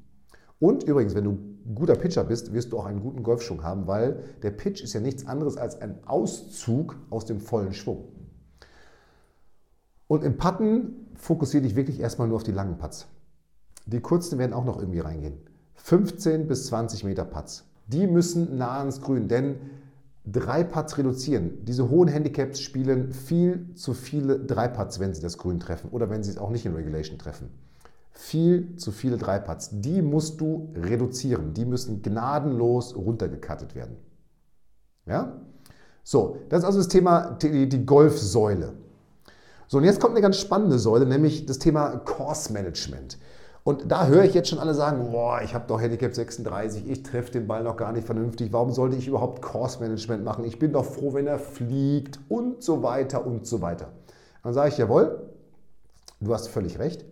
Und 0.60 0.84
übrigens, 0.84 1.16
wenn 1.16 1.24
du 1.24 1.32
ein 1.32 1.76
guter 1.76 1.96
Pitcher 1.96 2.24
bist, 2.24 2.54
wirst 2.54 2.72
du 2.72 2.80
auch 2.80 2.86
einen 2.86 3.02
guten 3.02 3.24
Golfschwung 3.24 3.64
haben, 3.64 3.88
weil 3.88 4.24
der 4.44 4.52
Pitch 4.52 4.82
ist 4.84 4.94
ja 4.94 5.00
nichts 5.00 5.26
anderes 5.26 5.58
als 5.58 5.82
ein 5.82 6.04
Auszug 6.06 6.98
aus 7.10 7.26
dem 7.26 7.40
vollen 7.40 7.74
Schwung. 7.74 8.10
Und 10.08 10.24
im 10.24 10.38
Putten 10.38 11.08
fokussiere 11.16 11.64
dich 11.64 11.76
wirklich 11.76 12.00
erstmal 12.00 12.28
nur 12.28 12.38
auf 12.38 12.44
die 12.44 12.52
langen 12.52 12.78
Putts. 12.78 13.08
Die 13.86 14.02
kurzen 14.02 14.40
werden 14.40 14.54
auch 14.54 14.66
noch 14.66 14.78
irgendwie 14.78 15.00
reingehen. 15.00 15.38
15 15.76 16.48
bis 16.48 16.66
20 16.68 17.04
Meter 17.04 17.26
Putts. 17.26 17.66
Die 17.88 18.06
müssen 18.06 18.58
nah 18.58 18.80
ans 18.80 19.02
Grün, 19.02 19.28
denn 19.28 19.56
drei 20.26 20.64
Putts 20.64 20.98
reduzieren. 20.98 21.66
Diese 21.66 21.90
hohen 21.90 22.08
Handicaps 22.08 22.60
spielen 22.60 23.14
viel 23.14 23.74
zu 23.76 23.94
viele 23.94 24.40
drei 24.40 24.68
Putts, 24.68 25.00
wenn 25.00 25.14
sie 25.14 25.22
das 25.22 25.38
Grün 25.38 25.60
treffen 25.60 25.90
oder 25.92 26.10
wenn 26.10 26.24
sie 26.24 26.32
es 26.32 26.38
auch 26.38 26.50
nicht 26.50 26.66
in 26.66 26.76
Regulation 26.76 27.18
treffen. 27.18 27.50
Viel 28.12 28.76
zu 28.76 28.92
viele 28.92 29.18
drei 29.18 29.40
Putts. 29.40 29.70
Die 29.72 30.02
musst 30.02 30.42
du 30.42 30.74
reduzieren. 30.76 31.54
Die 31.54 31.66
müssen 31.66 32.02
gnadenlos 32.02 32.96
runtergekattet 32.96 33.76
werden. 33.76 33.98
Ja? 35.06 35.40
So, 36.04 36.38
das 36.50 36.60
ist 36.60 36.66
also 36.66 36.80
das 36.80 36.88
Thema 36.88 37.38
die, 37.42 37.70
die 37.70 37.86
Golfsäule. 37.86 38.74
So, 39.68 39.78
und 39.78 39.84
jetzt 39.84 40.00
kommt 40.00 40.14
eine 40.14 40.22
ganz 40.22 40.38
spannende 40.38 40.80
Säule, 40.80 41.06
nämlich 41.06 41.46
das 41.46 41.60
Thema 41.60 41.98
Course 41.98 42.52
Management. 42.52 43.20
Und 43.64 43.92
da 43.92 44.08
höre 44.08 44.24
ich 44.24 44.34
jetzt 44.34 44.50
schon 44.50 44.58
alle 44.58 44.74
sagen, 44.74 45.12
boah, 45.12 45.42
ich 45.44 45.54
habe 45.54 45.66
doch 45.68 45.80
Handicap 45.80 46.16
36, 46.16 46.90
ich 46.90 47.04
treffe 47.04 47.34
den 47.34 47.46
Ball 47.46 47.64
noch 47.64 47.78
gar 47.78 47.92
nicht 47.92 48.08
vernünftig, 48.08 48.52
warum 48.52 48.72
sollte 48.72 48.96
ich 48.96 49.08
überhaupt 49.08 49.44
Course 49.44 49.80
Management 49.80 50.24
machen? 50.24 50.46
Ich 50.46 50.58
bin 50.58 50.74
doch 50.74 50.86
froh, 50.86 51.14
wenn 51.14 51.28
er 51.28 51.38
fliegt 51.38 52.20
und 52.30 52.64
so 52.64 52.82
weiter 52.82 53.28
und 53.28 53.46
so 53.46 53.62
weiter. 53.62 53.90
Dann 54.44 54.54
sage 54.54 54.70
ich, 54.70 54.78
jawohl, 54.80 55.30
du 56.20 56.34
hast 56.34 56.48
völlig 56.48 56.80
recht. 56.80 57.06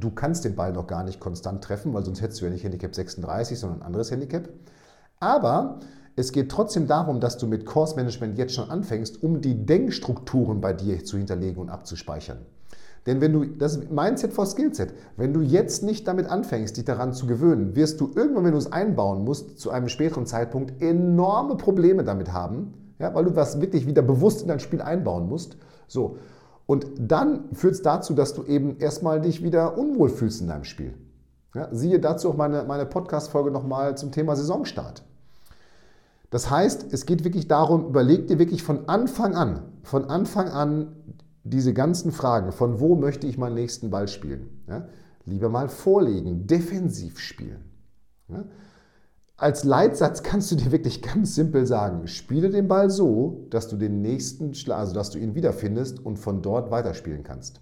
Du 0.00 0.10
kannst 0.10 0.44
den 0.44 0.54
Ball 0.54 0.72
noch 0.72 0.86
gar 0.86 1.04
nicht 1.04 1.20
konstant 1.20 1.62
treffen, 1.62 1.92
weil 1.92 2.04
sonst 2.04 2.22
hättest 2.22 2.40
du 2.40 2.46
ja 2.46 2.50
nicht 2.50 2.64
Handicap 2.64 2.94
36, 2.94 3.58
sondern 3.58 3.80
ein 3.80 3.86
anderes 3.86 4.10
Handicap. 4.10 4.48
Aber 5.20 5.80
es 6.16 6.32
geht 6.32 6.50
trotzdem 6.50 6.86
darum, 6.86 7.20
dass 7.20 7.36
du 7.36 7.46
mit 7.46 7.66
Course 7.66 7.96
Management 7.96 8.38
jetzt 8.38 8.54
schon 8.54 8.70
anfängst, 8.70 9.22
um 9.22 9.40
die 9.40 9.66
Denkstrukturen 9.66 10.60
bei 10.60 10.72
dir 10.72 11.04
zu 11.04 11.18
hinterlegen 11.18 11.60
und 11.60 11.68
abzuspeichern. 11.68 12.38
Denn 13.06 13.20
wenn 13.20 13.32
du, 13.32 13.44
das 13.44 13.76
ist 13.76 13.90
Mindset 13.90 14.32
for 14.32 14.46
Skillset, 14.46 14.94
wenn 15.16 15.34
du 15.34 15.40
jetzt 15.40 15.82
nicht 15.82 16.06
damit 16.06 16.26
anfängst, 16.26 16.76
dich 16.76 16.84
daran 16.84 17.12
zu 17.12 17.26
gewöhnen, 17.26 17.74
wirst 17.74 18.00
du 18.00 18.12
irgendwann, 18.14 18.44
wenn 18.44 18.52
du 18.52 18.58
es 18.58 18.70
einbauen 18.72 19.24
musst, 19.24 19.58
zu 19.58 19.70
einem 19.70 19.88
späteren 19.88 20.24
Zeitpunkt 20.24 20.80
enorme 20.80 21.56
Probleme 21.56 22.04
damit 22.04 22.32
haben, 22.32 22.74
ja, 22.98 23.12
weil 23.14 23.24
du 23.24 23.30
das 23.30 23.60
wirklich 23.60 23.86
wieder 23.86 24.02
bewusst 24.02 24.42
in 24.42 24.48
dein 24.48 24.60
Spiel 24.60 24.80
einbauen 24.80 25.28
musst. 25.28 25.56
So. 25.88 26.16
Und 26.66 26.86
dann 26.98 27.52
führt 27.52 27.74
es 27.74 27.82
dazu, 27.82 28.14
dass 28.14 28.34
du 28.34 28.44
eben 28.44 28.78
erstmal 28.78 29.20
dich 29.20 29.42
wieder 29.42 29.76
unwohl 29.76 30.08
fühlst 30.08 30.40
in 30.40 30.48
deinem 30.48 30.64
Spiel. 30.64 30.94
Ja, 31.54 31.68
siehe 31.72 32.00
dazu 32.00 32.30
auch 32.30 32.36
meine, 32.36 32.64
meine 32.64 32.86
Podcast-Folge 32.86 33.50
nochmal 33.50 33.96
zum 33.96 34.10
Thema 34.10 34.36
Saisonstart. 34.36 35.02
Das 36.30 36.50
heißt, 36.50 36.92
es 36.92 37.04
geht 37.04 37.24
wirklich 37.24 37.46
darum, 37.46 37.86
überleg 37.86 38.26
dir 38.26 38.38
wirklich 38.38 38.62
von 38.62 38.88
Anfang 38.88 39.34
an, 39.34 39.64
von 39.82 40.06
Anfang 40.06 40.48
an 40.48 40.96
diese 41.44 41.74
ganzen 41.74 42.10
Fragen, 42.10 42.52
von 42.52 42.80
wo 42.80 42.94
möchte 42.94 43.26
ich 43.26 43.36
meinen 43.36 43.54
nächsten 43.54 43.90
Ball 43.90 44.08
spielen, 44.08 44.62
ja, 44.66 44.86
lieber 45.26 45.50
mal 45.50 45.68
vorlegen, 45.68 46.46
defensiv 46.46 47.18
spielen. 47.18 47.64
Ja. 48.28 48.44
Als 49.42 49.64
Leitsatz 49.64 50.22
kannst 50.22 50.52
du 50.52 50.54
dir 50.54 50.70
wirklich 50.70 51.02
ganz 51.02 51.34
simpel 51.34 51.66
sagen, 51.66 52.06
spiele 52.06 52.48
den 52.48 52.68
Ball 52.68 52.90
so, 52.90 53.46
dass 53.50 53.66
du 53.66 53.76
den 53.76 54.00
nächsten, 54.00 54.52
also 54.70 54.94
dass 54.94 55.10
du 55.10 55.18
ihn 55.18 55.34
wiederfindest 55.34 55.98
und 55.98 56.16
von 56.18 56.42
dort 56.42 56.70
weiterspielen 56.70 57.24
kannst. 57.24 57.60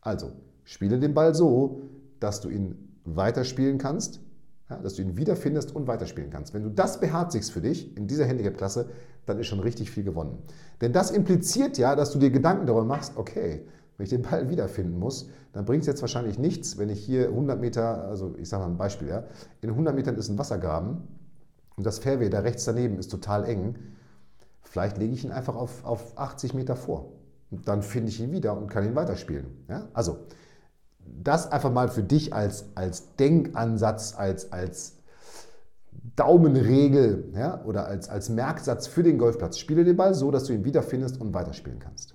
Also, 0.00 0.32
spiele 0.64 0.98
den 0.98 1.14
Ball 1.14 1.32
so, 1.34 1.82
dass 2.18 2.40
du 2.40 2.48
ihn 2.48 2.74
weiterspielen 3.04 3.78
kannst 3.78 4.20
ja, 4.70 4.76
dass 4.76 4.94
du 4.94 5.02
ihn 5.02 5.16
wiederfindest 5.16 5.74
und 5.74 5.86
weiterspielen 5.86 6.30
kannst. 6.30 6.54
Wenn 6.54 6.62
du 6.62 6.70
das 6.70 7.00
beherzigst 7.00 7.52
für 7.52 7.60
dich 7.60 7.96
in 7.96 8.06
dieser 8.06 8.24
Handicap-Klasse, 8.24 8.88
dann 9.26 9.38
ist 9.38 9.48
schon 9.48 9.60
richtig 9.60 9.90
viel 9.90 10.04
gewonnen. 10.04 10.38
Denn 10.80 10.92
das 10.92 11.10
impliziert 11.10 11.76
ja, 11.76 11.96
dass 11.96 12.12
du 12.12 12.18
dir 12.18 12.30
Gedanken 12.30 12.66
darüber 12.66 12.84
machst, 12.84 13.16
okay, 13.16 13.62
wenn 13.96 14.04
ich 14.04 14.10
den 14.10 14.22
Ball 14.22 14.48
wiederfinden 14.48 14.98
muss, 14.98 15.28
dann 15.52 15.64
bringt 15.64 15.82
es 15.82 15.86
jetzt 15.86 16.00
wahrscheinlich 16.00 16.38
nichts, 16.38 16.78
wenn 16.78 16.88
ich 16.88 17.04
hier 17.04 17.28
100 17.28 17.60
Meter, 17.60 18.04
also 18.04 18.34
ich 18.38 18.48
sage 18.48 18.62
mal 18.64 18.70
ein 18.70 18.78
Beispiel, 18.78 19.08
ja, 19.08 19.24
in 19.60 19.70
100 19.70 19.94
Metern 19.94 20.16
ist 20.16 20.28
ein 20.28 20.38
Wassergraben 20.38 21.02
und 21.80 21.86
das 21.86 21.98
Fairway 21.98 22.28
da 22.28 22.40
rechts 22.40 22.66
daneben 22.66 22.98
ist 22.98 23.10
total 23.10 23.46
eng. 23.46 23.74
Vielleicht 24.62 24.98
lege 24.98 25.14
ich 25.14 25.24
ihn 25.24 25.32
einfach 25.32 25.56
auf, 25.56 25.82
auf 25.82 26.18
80 26.18 26.52
Meter 26.52 26.76
vor. 26.76 27.12
Und 27.50 27.66
dann 27.68 27.82
finde 27.82 28.10
ich 28.10 28.20
ihn 28.20 28.32
wieder 28.32 28.54
und 28.54 28.68
kann 28.68 28.84
ihn 28.84 28.94
weiterspielen. 28.94 29.46
Ja? 29.66 29.88
Also, 29.94 30.18
das 31.06 31.50
einfach 31.50 31.72
mal 31.72 31.88
für 31.88 32.02
dich 32.02 32.34
als, 32.34 32.66
als 32.74 33.16
Denkansatz, 33.16 34.14
als, 34.14 34.52
als 34.52 34.98
Daumenregel 36.16 37.32
ja, 37.34 37.64
oder 37.64 37.86
als, 37.86 38.10
als 38.10 38.28
Merksatz 38.28 38.86
für 38.86 39.02
den 39.02 39.16
Golfplatz. 39.16 39.56
Spiele 39.56 39.82
den 39.82 39.96
Ball 39.96 40.12
so, 40.12 40.30
dass 40.30 40.44
du 40.44 40.52
ihn 40.52 40.66
wiederfindest 40.66 41.18
und 41.18 41.32
weiterspielen 41.32 41.78
kannst. 41.78 42.14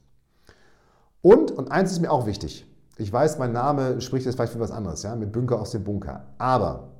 Und, 1.23 1.49
und 1.49 1.71
eins 1.71 1.91
ist 1.91 2.01
mir 2.01 2.11
auch 2.11 2.27
wichtig. 2.27 2.71
Ich 2.97 3.11
weiß, 3.11 3.39
mein 3.39 3.51
Name 3.51 3.99
spricht 3.99 4.27
jetzt 4.27 4.35
vielleicht 4.35 4.53
für 4.53 4.59
was 4.59 4.69
anderes, 4.69 5.01
ja, 5.01 5.15
mit 5.15 5.31
Bunker 5.31 5.59
aus 5.59 5.71
dem 5.71 5.83
Bunker. 5.83 6.27
Aber 6.37 6.91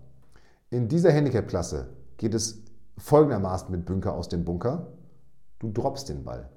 in 0.72 0.88
dieser 0.88 1.12
Handicap-Klasse 1.12 1.88
geht 2.18 2.34
es 2.34 2.64
folgendermaßen 2.98 3.72
mit 3.72 3.86
Bunker 3.86 4.14
aus 4.14 4.30
dem 4.30 4.46
Bunker. 4.46 4.88
Du 5.60 5.72
droppst 5.72 6.10
den 6.10 6.24
Ball. 6.24 6.50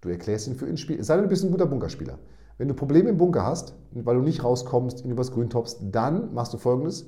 Du 0.00 0.08
erklärst 0.08 0.48
ihn 0.48 0.54
für 0.54 0.68
ihn 0.68 0.76
Spiel. 0.76 1.02
Sei 1.02 1.14
denn, 1.14 1.24
du 1.24 1.28
bist 1.28 1.44
ein 1.44 1.50
guter 1.50 1.66
Bunkerspieler. 1.66 2.18
Wenn 2.58 2.68
du 2.68 2.74
Probleme 2.74 3.10
im 3.10 3.16
Bunker 3.16 3.44
hast, 3.44 3.74
weil 3.92 4.16
du 4.16 4.22
nicht 4.22 4.44
rauskommst, 4.44 5.04
ihn 5.04 5.10
übers 5.10 5.32
Grün 5.32 5.50
toppst, 5.50 5.78
dann 5.82 6.34
machst 6.34 6.52
du 6.52 6.58
folgendes. 6.58 7.06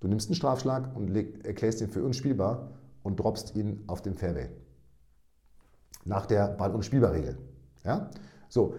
Du 0.00 0.08
nimmst 0.08 0.28
einen 0.28 0.36
Strafschlag 0.36 0.94
und 0.96 1.14
erklärst 1.44 1.80
ihn 1.80 1.88
für 1.88 2.02
unspielbar 2.02 2.70
und 3.02 3.18
droppst 3.18 3.54
ihn 3.56 3.84
auf 3.86 4.02
dem 4.02 4.14
Fairway. 4.14 4.48
Nach 6.04 6.26
der 6.26 6.48
Ball-Unspielbar-Regel. 6.48 7.36
Ja? 7.84 8.10
So, 8.48 8.74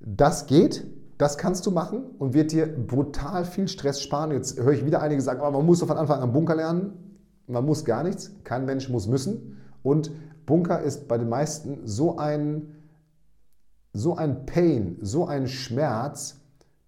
das 0.00 0.46
geht, 0.46 0.84
das 1.18 1.38
kannst 1.38 1.66
du 1.66 1.70
machen 1.70 2.02
und 2.18 2.34
wird 2.34 2.50
dir 2.50 2.66
brutal 2.66 3.44
viel 3.44 3.68
Stress 3.68 4.00
sparen. 4.00 4.32
Jetzt 4.32 4.58
höre 4.58 4.72
ich 4.72 4.84
wieder 4.84 5.02
einige 5.02 5.20
sagen, 5.20 5.40
aber 5.40 5.58
man 5.58 5.66
muss 5.66 5.82
von 5.82 5.96
Anfang 5.96 6.20
an 6.20 6.32
Bunker 6.32 6.56
lernen. 6.56 7.11
Man 7.46 7.64
muss 7.64 7.84
gar 7.84 8.02
nichts. 8.02 8.32
Kein 8.44 8.64
Mensch 8.64 8.88
muss 8.88 9.06
müssen. 9.06 9.58
Und 9.82 10.10
Bunker 10.46 10.80
ist 10.80 11.08
bei 11.08 11.18
den 11.18 11.28
meisten 11.28 11.86
so 11.86 12.16
ein 12.16 12.82
so 13.92 14.16
ein 14.16 14.46
Pain, 14.46 14.96
so 15.00 15.26
ein 15.26 15.46
Schmerz, 15.46 16.40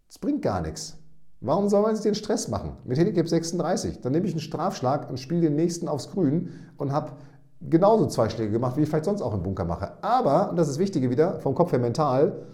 das 0.07 0.19
bringt 0.19 0.43
gar 0.43 0.63
nichts. 0.63 0.97
Warum 1.41 1.69
soll 1.69 1.83
man 1.83 1.95
sich 1.95 2.05
den 2.05 2.15
Stress 2.15 2.49
machen? 2.49 2.79
Mit 2.85 2.97
Handicap 2.97 3.29
36, 3.29 4.01
dann 4.01 4.13
nehme 4.13 4.27
ich 4.27 4.33
einen 4.33 4.41
Strafschlag 4.41 5.11
und 5.11 5.21
spiele 5.21 5.43
den 5.43 5.57
nächsten 5.57 5.89
aufs 5.89 6.11
Grün 6.11 6.51
und 6.79 6.93
habe 6.93 7.13
genauso 7.61 8.07
zwei 8.07 8.31
Schläge 8.31 8.53
gemacht, 8.53 8.77
wie 8.77 8.83
ich 8.83 8.89
vielleicht 8.89 9.05
sonst 9.05 9.21
auch 9.21 9.35
im 9.35 9.43
Bunker 9.43 9.67
mache. 9.67 9.93
Aber, 10.03 10.51
und 10.51 10.57
das 10.57 10.69
ist 10.69 10.77
das 10.77 10.81
Wichtige 10.81 11.11
wieder, 11.11 11.41
vom 11.41 11.55
Kopf 11.55 11.73
her 11.73 11.79
mental, 11.79 12.47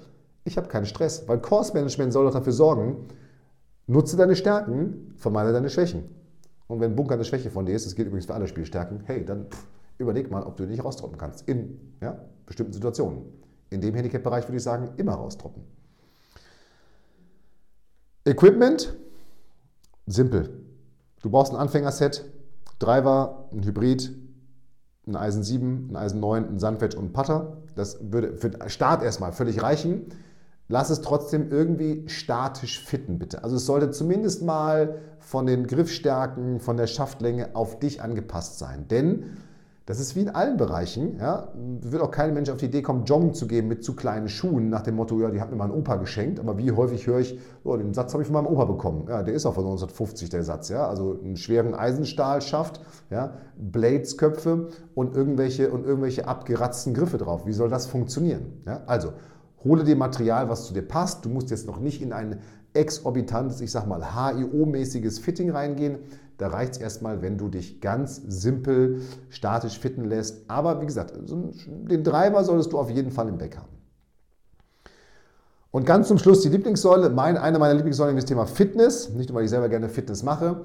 ich 0.42 0.56
habe 0.56 0.68
keinen 0.68 0.86
Stress, 0.86 1.28
weil 1.28 1.38
Course 1.38 1.72
Management 1.74 2.12
soll 2.12 2.24
doch 2.24 2.32
dafür 2.32 2.52
sorgen, 2.52 3.06
nutze 3.86 4.16
deine 4.16 4.34
Stärken, 4.34 5.14
vermeide 5.16 5.52
deine 5.52 5.70
Schwächen. 5.70 6.04
Und 6.70 6.80
wenn 6.80 6.96
Bunker 6.96 7.14
eine 7.14 7.24
Schwäche 7.24 7.50
von 7.50 7.66
dir 7.66 7.74
ist, 7.74 7.86
das 7.86 7.94
gilt 7.94 8.08
übrigens 8.08 8.26
für 8.26 8.34
alle 8.34 8.46
Spielstärken, 8.46 9.00
hey, 9.04 9.24
dann 9.24 9.46
pff, 9.50 9.66
überleg 9.98 10.30
mal, 10.30 10.42
ob 10.42 10.56
du 10.56 10.64
nicht 10.64 10.84
raustroppen 10.84 11.18
kannst 11.18 11.48
in 11.48 11.78
ja, 12.00 12.18
bestimmten 12.46 12.72
Situationen 12.72 13.22
in 13.70 13.80
dem 13.80 13.94
Handicap-Bereich 13.94 14.46
würde 14.46 14.56
ich 14.56 14.62
sagen, 14.62 14.90
immer 14.96 15.14
raustroppen. 15.14 15.62
Equipment, 18.24 18.94
simpel. 20.06 20.50
Du 21.22 21.30
brauchst 21.30 21.52
ein 21.52 21.58
Anfängerset, 21.58 22.24
Driver, 22.78 23.48
ein 23.52 23.64
Hybrid, 23.64 24.14
ein 25.06 25.16
Eisen 25.16 25.42
7, 25.42 25.88
ein 25.90 25.96
Eisen 25.96 26.20
9, 26.20 26.48
ein 26.48 26.58
Sandwich 26.58 26.96
und 26.96 27.06
ein 27.06 27.12
Putter. 27.12 27.58
Das 27.76 27.98
würde 28.12 28.36
für 28.36 28.50
den 28.50 28.68
Start 28.68 29.02
erstmal 29.02 29.32
völlig 29.32 29.62
reichen. 29.62 30.06
Lass 30.70 30.88
es 30.88 31.00
trotzdem 31.00 31.50
irgendwie 31.50 32.04
statisch 32.06 32.84
fitten, 32.84 33.18
bitte. 33.18 33.42
Also 33.42 33.56
es 33.56 33.66
sollte 33.66 33.90
zumindest 33.90 34.44
mal 34.44 35.00
von 35.18 35.46
den 35.46 35.66
Griffstärken, 35.66 36.60
von 36.60 36.76
der 36.76 36.86
Schaftlänge 36.86 37.50
auf 37.54 37.80
dich 37.80 38.00
angepasst 38.02 38.60
sein. 38.60 38.86
Denn 38.88 39.24
das 39.86 39.98
ist 39.98 40.14
wie 40.14 40.20
in 40.20 40.28
allen 40.28 40.56
Bereichen. 40.56 41.18
Ja, 41.18 41.48
wird 41.80 42.00
auch 42.00 42.12
kein 42.12 42.34
Mensch 42.34 42.50
auf 42.50 42.58
die 42.58 42.66
Idee 42.66 42.82
kommen, 42.82 43.04
Joggen 43.04 43.34
zu 43.34 43.48
geben 43.48 43.66
mit 43.66 43.82
zu 43.82 43.96
kleinen 43.96 44.28
Schuhen, 44.28 44.68
nach 44.68 44.82
dem 44.82 44.94
Motto, 44.94 45.20
ja, 45.20 45.30
die 45.30 45.40
hat 45.40 45.50
mir 45.50 45.56
mein 45.56 45.72
Opa 45.72 45.96
geschenkt. 45.96 46.38
Aber 46.38 46.56
wie 46.56 46.70
häufig 46.70 47.08
höre 47.08 47.18
ich, 47.18 47.36
oh, 47.64 47.76
den 47.76 47.92
Satz 47.92 48.12
habe 48.12 48.22
ich 48.22 48.28
von 48.28 48.34
meinem 48.34 48.46
Opa 48.46 48.66
bekommen. 48.66 49.06
Ja, 49.08 49.24
der 49.24 49.34
ist 49.34 49.46
auch 49.46 49.54
von 49.54 49.64
1950, 49.64 50.28
der 50.28 50.44
Satz. 50.44 50.68
Ja, 50.68 50.86
also 50.86 51.18
einen 51.20 51.36
schweren 51.36 51.74
Eisenstahlschaft, 51.74 52.80
ja, 53.10 53.34
Bladesköpfe 53.56 54.68
und 54.94 55.16
irgendwelche, 55.16 55.72
und 55.72 55.84
irgendwelche 55.84 56.28
abgeratzten 56.28 56.94
Griffe 56.94 57.18
drauf. 57.18 57.44
Wie 57.44 57.52
soll 57.52 57.70
das 57.70 57.88
funktionieren? 57.88 58.62
Ja, 58.66 58.82
also, 58.86 59.14
hole 59.64 59.84
dir 59.84 59.96
Material, 59.96 60.48
was 60.48 60.66
zu 60.66 60.74
dir 60.74 60.82
passt. 60.82 61.24
Du 61.24 61.28
musst 61.28 61.50
jetzt 61.50 61.66
noch 61.66 61.80
nicht 61.80 62.02
in 62.02 62.12
ein 62.12 62.40
exorbitantes, 62.72 63.60
ich 63.60 63.70
sag 63.70 63.86
mal, 63.86 64.02
HIO-mäßiges 64.14 65.20
Fitting 65.20 65.50
reingehen. 65.50 65.98
Da 66.38 66.48
reicht 66.48 66.72
es 66.72 66.78
erstmal, 66.78 67.20
wenn 67.20 67.36
du 67.36 67.48
dich 67.48 67.80
ganz 67.80 68.22
simpel 68.26 69.02
statisch 69.28 69.78
fitten 69.78 70.04
lässt. 70.04 70.48
Aber 70.48 70.80
wie 70.80 70.86
gesagt, 70.86 71.14
den 71.16 72.04
Treiber 72.04 72.44
solltest 72.44 72.72
du 72.72 72.78
auf 72.78 72.90
jeden 72.90 73.10
Fall 73.10 73.28
im 73.28 73.38
Back 73.38 73.58
haben. 73.58 73.80
Und 75.70 75.86
ganz 75.86 76.08
zum 76.08 76.18
Schluss 76.18 76.40
die 76.40 76.48
Lieblingssäule, 76.48 77.10
mein, 77.10 77.36
eine 77.36 77.58
meiner 77.58 77.74
Lieblingssäulen 77.74 78.16
ist 78.16 78.24
das 78.24 78.28
Thema 78.28 78.46
Fitness. 78.46 79.10
Nicht 79.10 79.28
nur, 79.28 79.36
weil 79.36 79.44
ich 79.44 79.50
selber 79.50 79.68
gerne 79.68 79.88
Fitness 79.88 80.22
mache. 80.22 80.64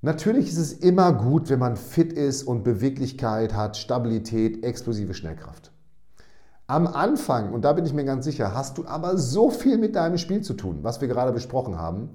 Natürlich 0.00 0.48
ist 0.48 0.58
es 0.58 0.72
immer 0.72 1.12
gut, 1.12 1.50
wenn 1.50 1.60
man 1.60 1.76
fit 1.76 2.12
ist 2.12 2.42
und 2.42 2.64
Beweglichkeit 2.64 3.54
hat, 3.54 3.76
Stabilität, 3.76 4.64
explosive 4.64 5.14
Schnellkraft. 5.14 5.71
Am 6.66 6.86
Anfang, 6.86 7.52
und 7.52 7.64
da 7.64 7.72
bin 7.72 7.84
ich 7.84 7.92
mir 7.92 8.04
ganz 8.04 8.24
sicher, 8.24 8.54
hast 8.54 8.78
du 8.78 8.86
aber 8.86 9.18
so 9.18 9.50
viel 9.50 9.78
mit 9.78 9.96
deinem 9.96 10.16
Spiel 10.16 10.42
zu 10.42 10.54
tun, 10.54 10.78
was 10.82 11.00
wir 11.00 11.08
gerade 11.08 11.32
besprochen 11.32 11.78
haben, 11.78 12.10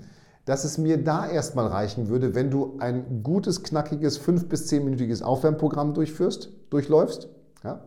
dass 0.45 0.63
es 0.63 0.77
mir 0.77 1.03
da 1.03 1.27
erstmal 1.27 1.67
reichen 1.67 2.07
würde, 2.07 2.33
wenn 2.33 2.49
du 2.49 2.77
ein 2.79 3.21
gutes, 3.21 3.63
knackiges, 3.63 4.17
fünf- 4.17 4.47
bis 4.47 4.67
zehnminütiges 4.67 5.21
Aufwärmprogramm 5.21 5.93
durchführst, 5.93 6.51
durchläufst. 6.69 7.29
Ja? 7.63 7.81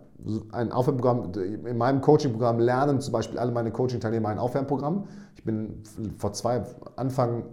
Ein 0.53 0.71
Aufwärmprogramm, 0.71 1.33
in 1.35 1.79
meinem 1.79 2.03
Coachingprogramm 2.03 2.59
lernen 2.59 3.01
zum 3.01 3.13
Beispiel 3.13 3.39
alle 3.39 3.53
meine 3.53 3.71
Coaching-Teilnehmer 3.71 4.29
ein 4.29 4.39
Aufwärmprogramm. 4.39 5.05
Ich 5.37 5.45
bin 5.45 5.83
vor 6.19 6.35
zwei, 6.35 6.63
Anfang, 6.97 7.45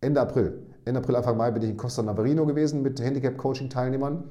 Ende 0.00 0.22
April, 0.22 0.62
Ende 0.86 1.00
April, 1.00 1.16
Anfang 1.16 1.36
Mai 1.36 1.50
bin 1.50 1.62
ich 1.62 1.68
in 1.68 1.76
Costa 1.76 2.02
Navarino 2.02 2.46
gewesen 2.46 2.80
mit 2.80 2.98
Handicap-Coaching-Teilnehmern. 2.98 4.24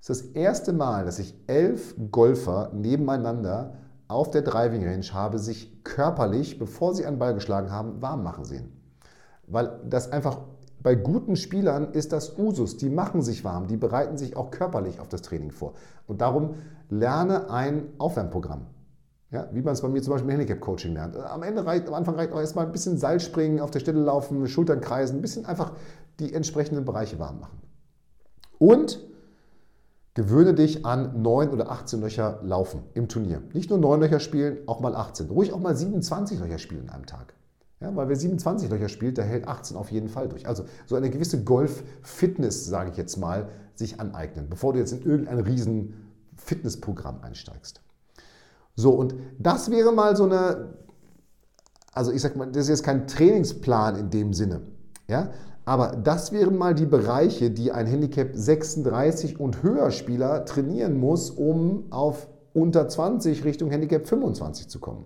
Das 0.00 0.10
ist 0.10 0.26
das 0.26 0.34
erste 0.34 0.72
Mal, 0.72 1.04
dass 1.04 1.18
ich 1.18 1.34
elf 1.46 1.94
Golfer 2.10 2.70
nebeneinander 2.72 3.74
auf 4.08 4.30
der 4.30 4.42
Driving 4.42 4.86
Range 4.86 5.06
habe 5.12 5.38
sich 5.38 5.84
körperlich, 5.84 6.58
bevor 6.58 6.94
sie 6.94 7.04
einen 7.04 7.18
Ball 7.18 7.34
geschlagen 7.34 7.70
haben, 7.70 8.00
warm 8.00 8.22
machen 8.22 8.44
sehen. 8.44 8.72
Weil 9.46 9.80
das 9.88 10.10
einfach 10.10 10.38
bei 10.80 10.94
guten 10.94 11.36
Spielern 11.36 11.92
ist 11.92 12.12
das 12.12 12.38
Usus. 12.38 12.76
Die 12.76 12.88
machen 12.88 13.22
sich 13.22 13.44
warm, 13.44 13.66
die 13.66 13.76
bereiten 13.76 14.16
sich 14.16 14.36
auch 14.36 14.50
körperlich 14.50 15.00
auf 15.00 15.08
das 15.08 15.22
Training 15.22 15.50
vor. 15.50 15.74
Und 16.06 16.20
darum 16.20 16.54
lerne 16.88 17.50
ein 17.50 17.88
Aufwärmprogramm. 17.98 18.66
Ja, 19.30 19.46
wie 19.52 19.60
man 19.60 19.74
es 19.74 19.82
bei 19.82 19.88
mir 19.88 20.00
zum 20.00 20.12
Beispiel 20.12 20.30
im 20.30 20.38
Handicap-Coaching 20.38 20.94
lernt. 20.94 21.16
Am 21.16 21.42
Ende 21.42 21.66
reicht, 21.66 21.88
am 21.88 21.94
Anfang 21.94 22.14
reicht 22.14 22.32
auch 22.32 22.40
erstmal 22.40 22.64
ein 22.64 22.72
bisschen 22.72 22.96
Seil 22.96 23.20
springen, 23.20 23.60
auf 23.60 23.70
der 23.70 23.80
Stelle 23.80 24.00
laufen, 24.00 24.46
Schultern 24.48 24.80
kreisen, 24.80 25.18
ein 25.18 25.22
bisschen 25.22 25.44
einfach 25.44 25.72
die 26.18 26.32
entsprechenden 26.32 26.86
Bereiche 26.86 27.18
warm 27.18 27.40
machen. 27.40 27.58
Und 28.58 29.04
gewöhne 30.18 30.52
dich 30.52 30.84
an 30.84 31.22
9 31.22 31.50
oder 31.50 31.70
18 31.70 32.00
Löcher 32.00 32.40
laufen 32.42 32.82
im 32.94 33.06
Turnier. 33.06 33.40
Nicht 33.52 33.70
nur 33.70 33.78
9 33.78 34.00
Löcher 34.00 34.18
spielen, 34.18 34.58
auch 34.66 34.80
mal 34.80 34.96
18. 34.96 35.28
Ruhig 35.30 35.52
auch 35.52 35.60
mal 35.60 35.76
27 35.76 36.40
Löcher 36.40 36.58
spielen 36.58 36.82
in 36.82 36.90
einem 36.90 37.06
Tag. 37.06 37.34
Ja, 37.78 37.94
weil 37.94 38.08
wer 38.08 38.16
27 38.16 38.68
Löcher 38.68 38.88
spielt, 38.88 39.16
der 39.16 39.24
hält 39.26 39.46
18 39.46 39.76
auf 39.76 39.92
jeden 39.92 40.08
Fall 40.08 40.28
durch. 40.28 40.48
Also 40.48 40.64
so 40.86 40.96
eine 40.96 41.08
gewisse 41.08 41.44
Golf-Fitness, 41.44 42.66
sage 42.66 42.90
ich 42.90 42.96
jetzt 42.96 43.16
mal, 43.16 43.48
sich 43.76 44.00
aneignen, 44.00 44.50
bevor 44.50 44.72
du 44.72 44.80
jetzt 44.80 44.90
in 44.90 45.02
irgendein 45.02 45.38
riesen 45.38 45.94
Fitnessprogramm 46.34 47.20
einsteigst. 47.22 47.80
So, 48.74 48.90
und 48.94 49.14
das 49.38 49.70
wäre 49.70 49.92
mal 49.92 50.16
so 50.16 50.24
eine, 50.24 50.74
also 51.92 52.10
ich 52.10 52.22
sag 52.22 52.34
mal, 52.34 52.46
das 52.46 52.64
ist 52.64 52.70
jetzt 52.70 52.82
kein 52.82 53.06
Trainingsplan 53.06 53.94
in 53.94 54.10
dem 54.10 54.32
Sinne, 54.34 54.62
ja, 55.06 55.30
aber 55.68 55.94
das 55.96 56.32
wären 56.32 56.56
mal 56.56 56.74
die 56.74 56.86
Bereiche, 56.86 57.50
die 57.50 57.72
ein 57.72 57.86
Handicap 57.86 58.30
36 58.32 59.38
und 59.38 59.62
höher 59.62 59.90
Spieler 59.90 60.46
trainieren 60.46 60.96
muss, 60.98 61.28
um 61.28 61.92
auf 61.92 62.26
unter 62.54 62.88
20 62.88 63.44
Richtung 63.44 63.70
Handicap 63.70 64.06
25 64.06 64.68
zu 64.68 64.80
kommen. 64.80 65.04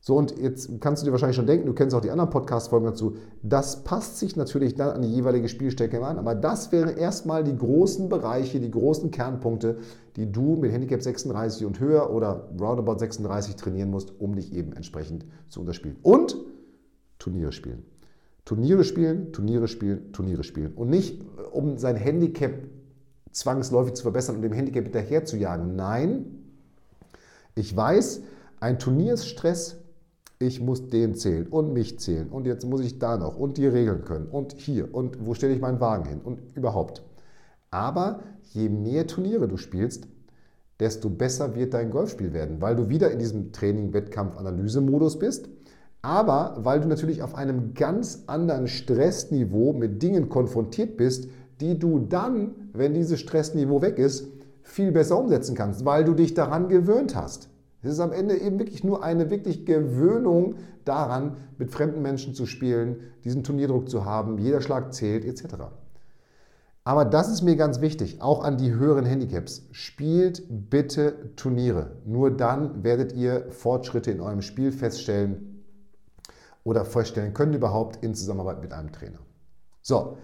So, 0.00 0.16
und 0.16 0.36
jetzt 0.36 0.68
kannst 0.80 1.02
du 1.02 1.06
dir 1.06 1.12
wahrscheinlich 1.12 1.36
schon 1.36 1.46
denken, 1.46 1.66
du 1.66 1.72
kennst 1.72 1.94
auch 1.94 2.00
die 2.00 2.10
anderen 2.10 2.30
Podcast-Folgen 2.30 2.86
dazu, 2.86 3.14
das 3.44 3.84
passt 3.84 4.18
sich 4.18 4.34
natürlich 4.34 4.74
dann 4.74 4.90
an 4.90 5.02
die 5.02 5.14
jeweilige 5.14 5.48
Spielstärke 5.48 6.04
an, 6.04 6.18
aber 6.18 6.34
das 6.34 6.72
wären 6.72 6.96
erstmal 6.96 7.44
die 7.44 7.56
großen 7.56 8.08
Bereiche, 8.08 8.58
die 8.58 8.72
großen 8.72 9.12
Kernpunkte, 9.12 9.78
die 10.16 10.32
du 10.32 10.56
mit 10.56 10.72
Handicap 10.72 11.00
36 11.00 11.64
und 11.64 11.78
höher 11.78 12.10
oder 12.10 12.48
Roundabout 12.60 12.98
36 12.98 13.54
trainieren 13.54 13.90
musst, 13.92 14.20
um 14.20 14.34
dich 14.34 14.52
eben 14.52 14.72
entsprechend 14.72 15.24
zu 15.48 15.60
unterspielen. 15.60 15.98
Und 16.02 16.34
Turniere 17.20 17.52
spielen. 17.52 17.84
Turniere 18.44 18.84
spielen, 18.84 19.32
Turniere 19.32 19.68
spielen, 19.68 20.12
Turniere 20.12 20.44
spielen. 20.44 20.74
Und 20.74 20.90
nicht, 20.90 21.22
um 21.52 21.78
sein 21.78 21.96
Handicap 21.96 22.52
zwangsläufig 23.30 23.94
zu 23.94 24.02
verbessern 24.02 24.36
und 24.36 24.42
dem 24.42 24.52
Handicap 24.52 24.84
hinterher 24.84 25.24
zu 25.24 25.36
jagen. 25.36 25.76
Nein, 25.76 26.42
ich 27.54 27.74
weiß, 27.74 28.22
ein 28.60 28.78
Turnier 28.78 29.14
ist 29.14 29.26
Stress, 29.26 29.76
ich 30.38 30.60
muss 30.60 30.88
den 30.88 31.14
zählen 31.14 31.46
und 31.46 31.72
mich 31.72 31.98
zählen 32.00 32.28
und 32.28 32.46
jetzt 32.46 32.66
muss 32.66 32.80
ich 32.80 32.98
da 32.98 33.16
noch 33.16 33.36
und 33.36 33.58
die 33.58 33.66
regeln 33.66 34.04
können 34.04 34.26
und 34.26 34.54
hier 34.54 34.92
und 34.92 35.24
wo 35.24 35.34
stelle 35.34 35.54
ich 35.54 35.60
meinen 35.60 35.80
Wagen 35.80 36.04
hin 36.04 36.20
und 36.22 36.40
überhaupt. 36.56 37.02
Aber 37.70 38.22
je 38.52 38.68
mehr 38.68 39.06
Turniere 39.06 39.48
du 39.48 39.56
spielst, 39.56 40.08
desto 40.80 41.10
besser 41.10 41.54
wird 41.54 41.74
dein 41.74 41.90
Golfspiel 41.90 42.32
werden, 42.32 42.60
weil 42.60 42.74
du 42.74 42.88
wieder 42.88 43.10
in 43.10 43.18
diesem 43.18 43.52
Training, 43.52 43.92
Wettkampf, 43.92 44.36
Analysemodus 44.36 45.18
bist, 45.18 45.48
aber 46.02 46.56
weil 46.58 46.80
du 46.80 46.88
natürlich 46.88 47.22
auf 47.22 47.36
einem 47.36 47.74
ganz 47.74 48.24
anderen 48.26 48.66
Stressniveau 48.66 49.72
mit 49.72 50.02
Dingen 50.02 50.28
konfrontiert 50.28 50.96
bist, 50.96 51.28
die 51.60 51.78
du 51.78 52.00
dann, 52.00 52.54
wenn 52.72 52.92
dieses 52.92 53.20
Stressniveau 53.20 53.80
weg 53.82 53.98
ist, 53.98 54.26
viel 54.62 54.90
besser 54.90 55.18
umsetzen 55.18 55.54
kannst, 55.54 55.84
weil 55.84 56.04
du 56.04 56.14
dich 56.14 56.34
daran 56.34 56.68
gewöhnt 56.68 57.14
hast. 57.14 57.48
Es 57.82 57.92
ist 57.92 58.00
am 58.00 58.12
Ende 58.12 58.36
eben 58.36 58.58
wirklich 58.58 58.84
nur 58.84 59.04
eine 59.04 59.30
wirklich 59.30 59.64
Gewöhnung 59.64 60.56
daran, 60.84 61.36
mit 61.58 61.70
fremden 61.70 62.02
Menschen 62.02 62.34
zu 62.34 62.46
spielen, 62.46 62.96
diesen 63.24 63.44
Turnierdruck 63.44 63.88
zu 63.88 64.04
haben, 64.04 64.38
jeder 64.38 64.60
Schlag 64.60 64.92
zählt 64.92 65.24
etc. 65.24 65.54
Aber 66.84 67.04
das 67.04 67.28
ist 67.28 67.42
mir 67.42 67.54
ganz 67.54 67.80
wichtig, 67.80 68.20
auch 68.22 68.42
an 68.42 68.56
die 68.56 68.74
höheren 68.74 69.04
Handicaps. 69.04 69.68
Spielt 69.70 70.44
bitte 70.48 71.30
Turniere. 71.36 71.92
Nur 72.04 72.32
dann 72.32 72.82
werdet 72.82 73.12
ihr 73.12 73.46
Fortschritte 73.50 74.10
in 74.10 74.20
eurem 74.20 74.42
Spiel 74.42 74.72
feststellen 74.72 75.51
oder 76.64 76.84
feststellen 76.84 77.34
können 77.34 77.54
überhaupt 77.54 78.02
in 78.04 78.14
Zusammenarbeit 78.14 78.60
mit 78.60 78.72
einem 78.72 78.92
Trainer. 78.92 79.18
So, 79.82 80.16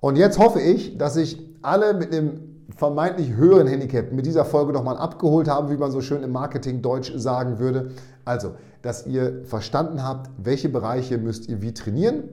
und 0.00 0.16
jetzt 0.16 0.38
hoffe 0.38 0.60
ich, 0.60 0.98
dass 0.98 1.16
ich 1.16 1.38
alle 1.62 1.94
mit 1.94 2.12
einem 2.12 2.56
vermeintlich 2.76 3.34
höheren 3.34 3.66
Handicap 3.66 4.12
mit 4.12 4.26
dieser 4.26 4.44
Folge 4.44 4.72
nochmal 4.72 4.96
abgeholt 4.96 5.48
haben, 5.48 5.70
wie 5.70 5.76
man 5.76 5.90
so 5.90 6.00
schön 6.00 6.22
im 6.22 6.32
Marketing 6.32 6.82
Deutsch 6.82 7.12
sagen 7.16 7.58
würde. 7.58 7.92
Also, 8.24 8.54
dass 8.82 9.06
ihr 9.06 9.44
verstanden 9.44 10.02
habt, 10.04 10.30
welche 10.36 10.68
Bereiche 10.68 11.18
müsst 11.18 11.48
ihr 11.48 11.62
wie 11.62 11.72
trainieren. 11.72 12.24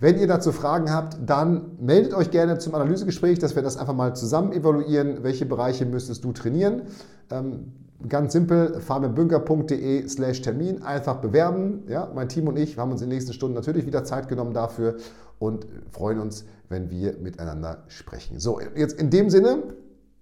Wenn 0.00 0.18
ihr 0.18 0.26
dazu 0.26 0.52
Fragen 0.52 0.92
habt, 0.92 1.16
dann 1.24 1.76
meldet 1.80 2.14
euch 2.14 2.30
gerne 2.30 2.58
zum 2.58 2.74
Analysegespräch, 2.74 3.38
dass 3.38 3.56
wir 3.56 3.62
das 3.62 3.76
einfach 3.76 3.94
mal 3.94 4.14
zusammen 4.14 4.52
evaluieren. 4.52 5.22
Welche 5.22 5.46
Bereiche 5.46 5.86
müsstest 5.86 6.24
du 6.24 6.32
trainieren? 6.32 6.82
Ähm, 7.30 7.72
ganz 8.06 8.32
simpel, 8.32 8.80
fabianbünker.de 8.80 10.06
slash 10.06 10.42
Termin, 10.42 10.82
einfach 10.82 11.16
bewerben. 11.16 11.82
Ja, 11.88 12.10
mein 12.14 12.28
Team 12.28 12.46
und 12.46 12.58
ich 12.58 12.78
haben 12.78 12.92
uns 12.92 13.02
in 13.02 13.08
den 13.08 13.16
nächsten 13.16 13.32
Stunden 13.32 13.54
natürlich 13.54 13.86
wieder 13.86 14.04
Zeit 14.04 14.28
genommen 14.28 14.52
dafür 14.54 14.96
und 15.38 15.66
freuen 15.90 16.20
uns, 16.20 16.44
wenn 16.68 16.90
wir 16.90 17.16
miteinander 17.18 17.84
sprechen. 17.88 18.38
So, 18.38 18.60
jetzt 18.76 19.00
in 19.00 19.10
dem 19.10 19.30
Sinne 19.30 19.62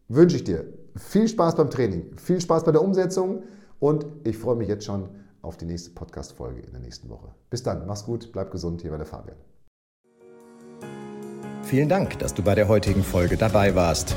wünsche 0.09 0.37
ich 0.37 0.45
dir 0.45 0.65
viel 0.97 1.29
Spaß 1.29 1.57
beim 1.57 1.71
Training, 1.71 2.17
viel 2.17 2.41
Spaß 2.41 2.65
bei 2.65 2.73
der 2.73 2.83
Umsetzung 2.83 3.43
und 3.79 4.07
ich 4.25 4.39
freue 4.39 4.57
mich 4.57 4.69
jetzt 4.69 4.85
schon 4.85 5.09
auf 5.43 5.57
die 5.57 5.67
nächste 5.67 5.91
Podcast-Folge 5.91 6.61
in 6.61 6.73
der 6.73 6.81
nächsten 6.81 7.09
Woche. 7.09 7.29
Bis 7.51 7.63
dann, 7.63 7.87
mach's 7.87 8.05
gut, 8.05 8.31
bleib 8.33 8.51
gesund, 8.51 8.83
hier 8.83 8.91
war 8.91 8.99
der 8.99 9.07
Fabian. 9.07 9.37
Vielen 11.63 11.89
Dank, 11.89 12.19
dass 12.21 12.33
du 12.33 12.43
bei 12.43 12.55
der 12.55 12.69
heutigen 12.69 13.03
Folge 13.03 13.37
dabei 13.37 13.75
warst. 13.75 14.17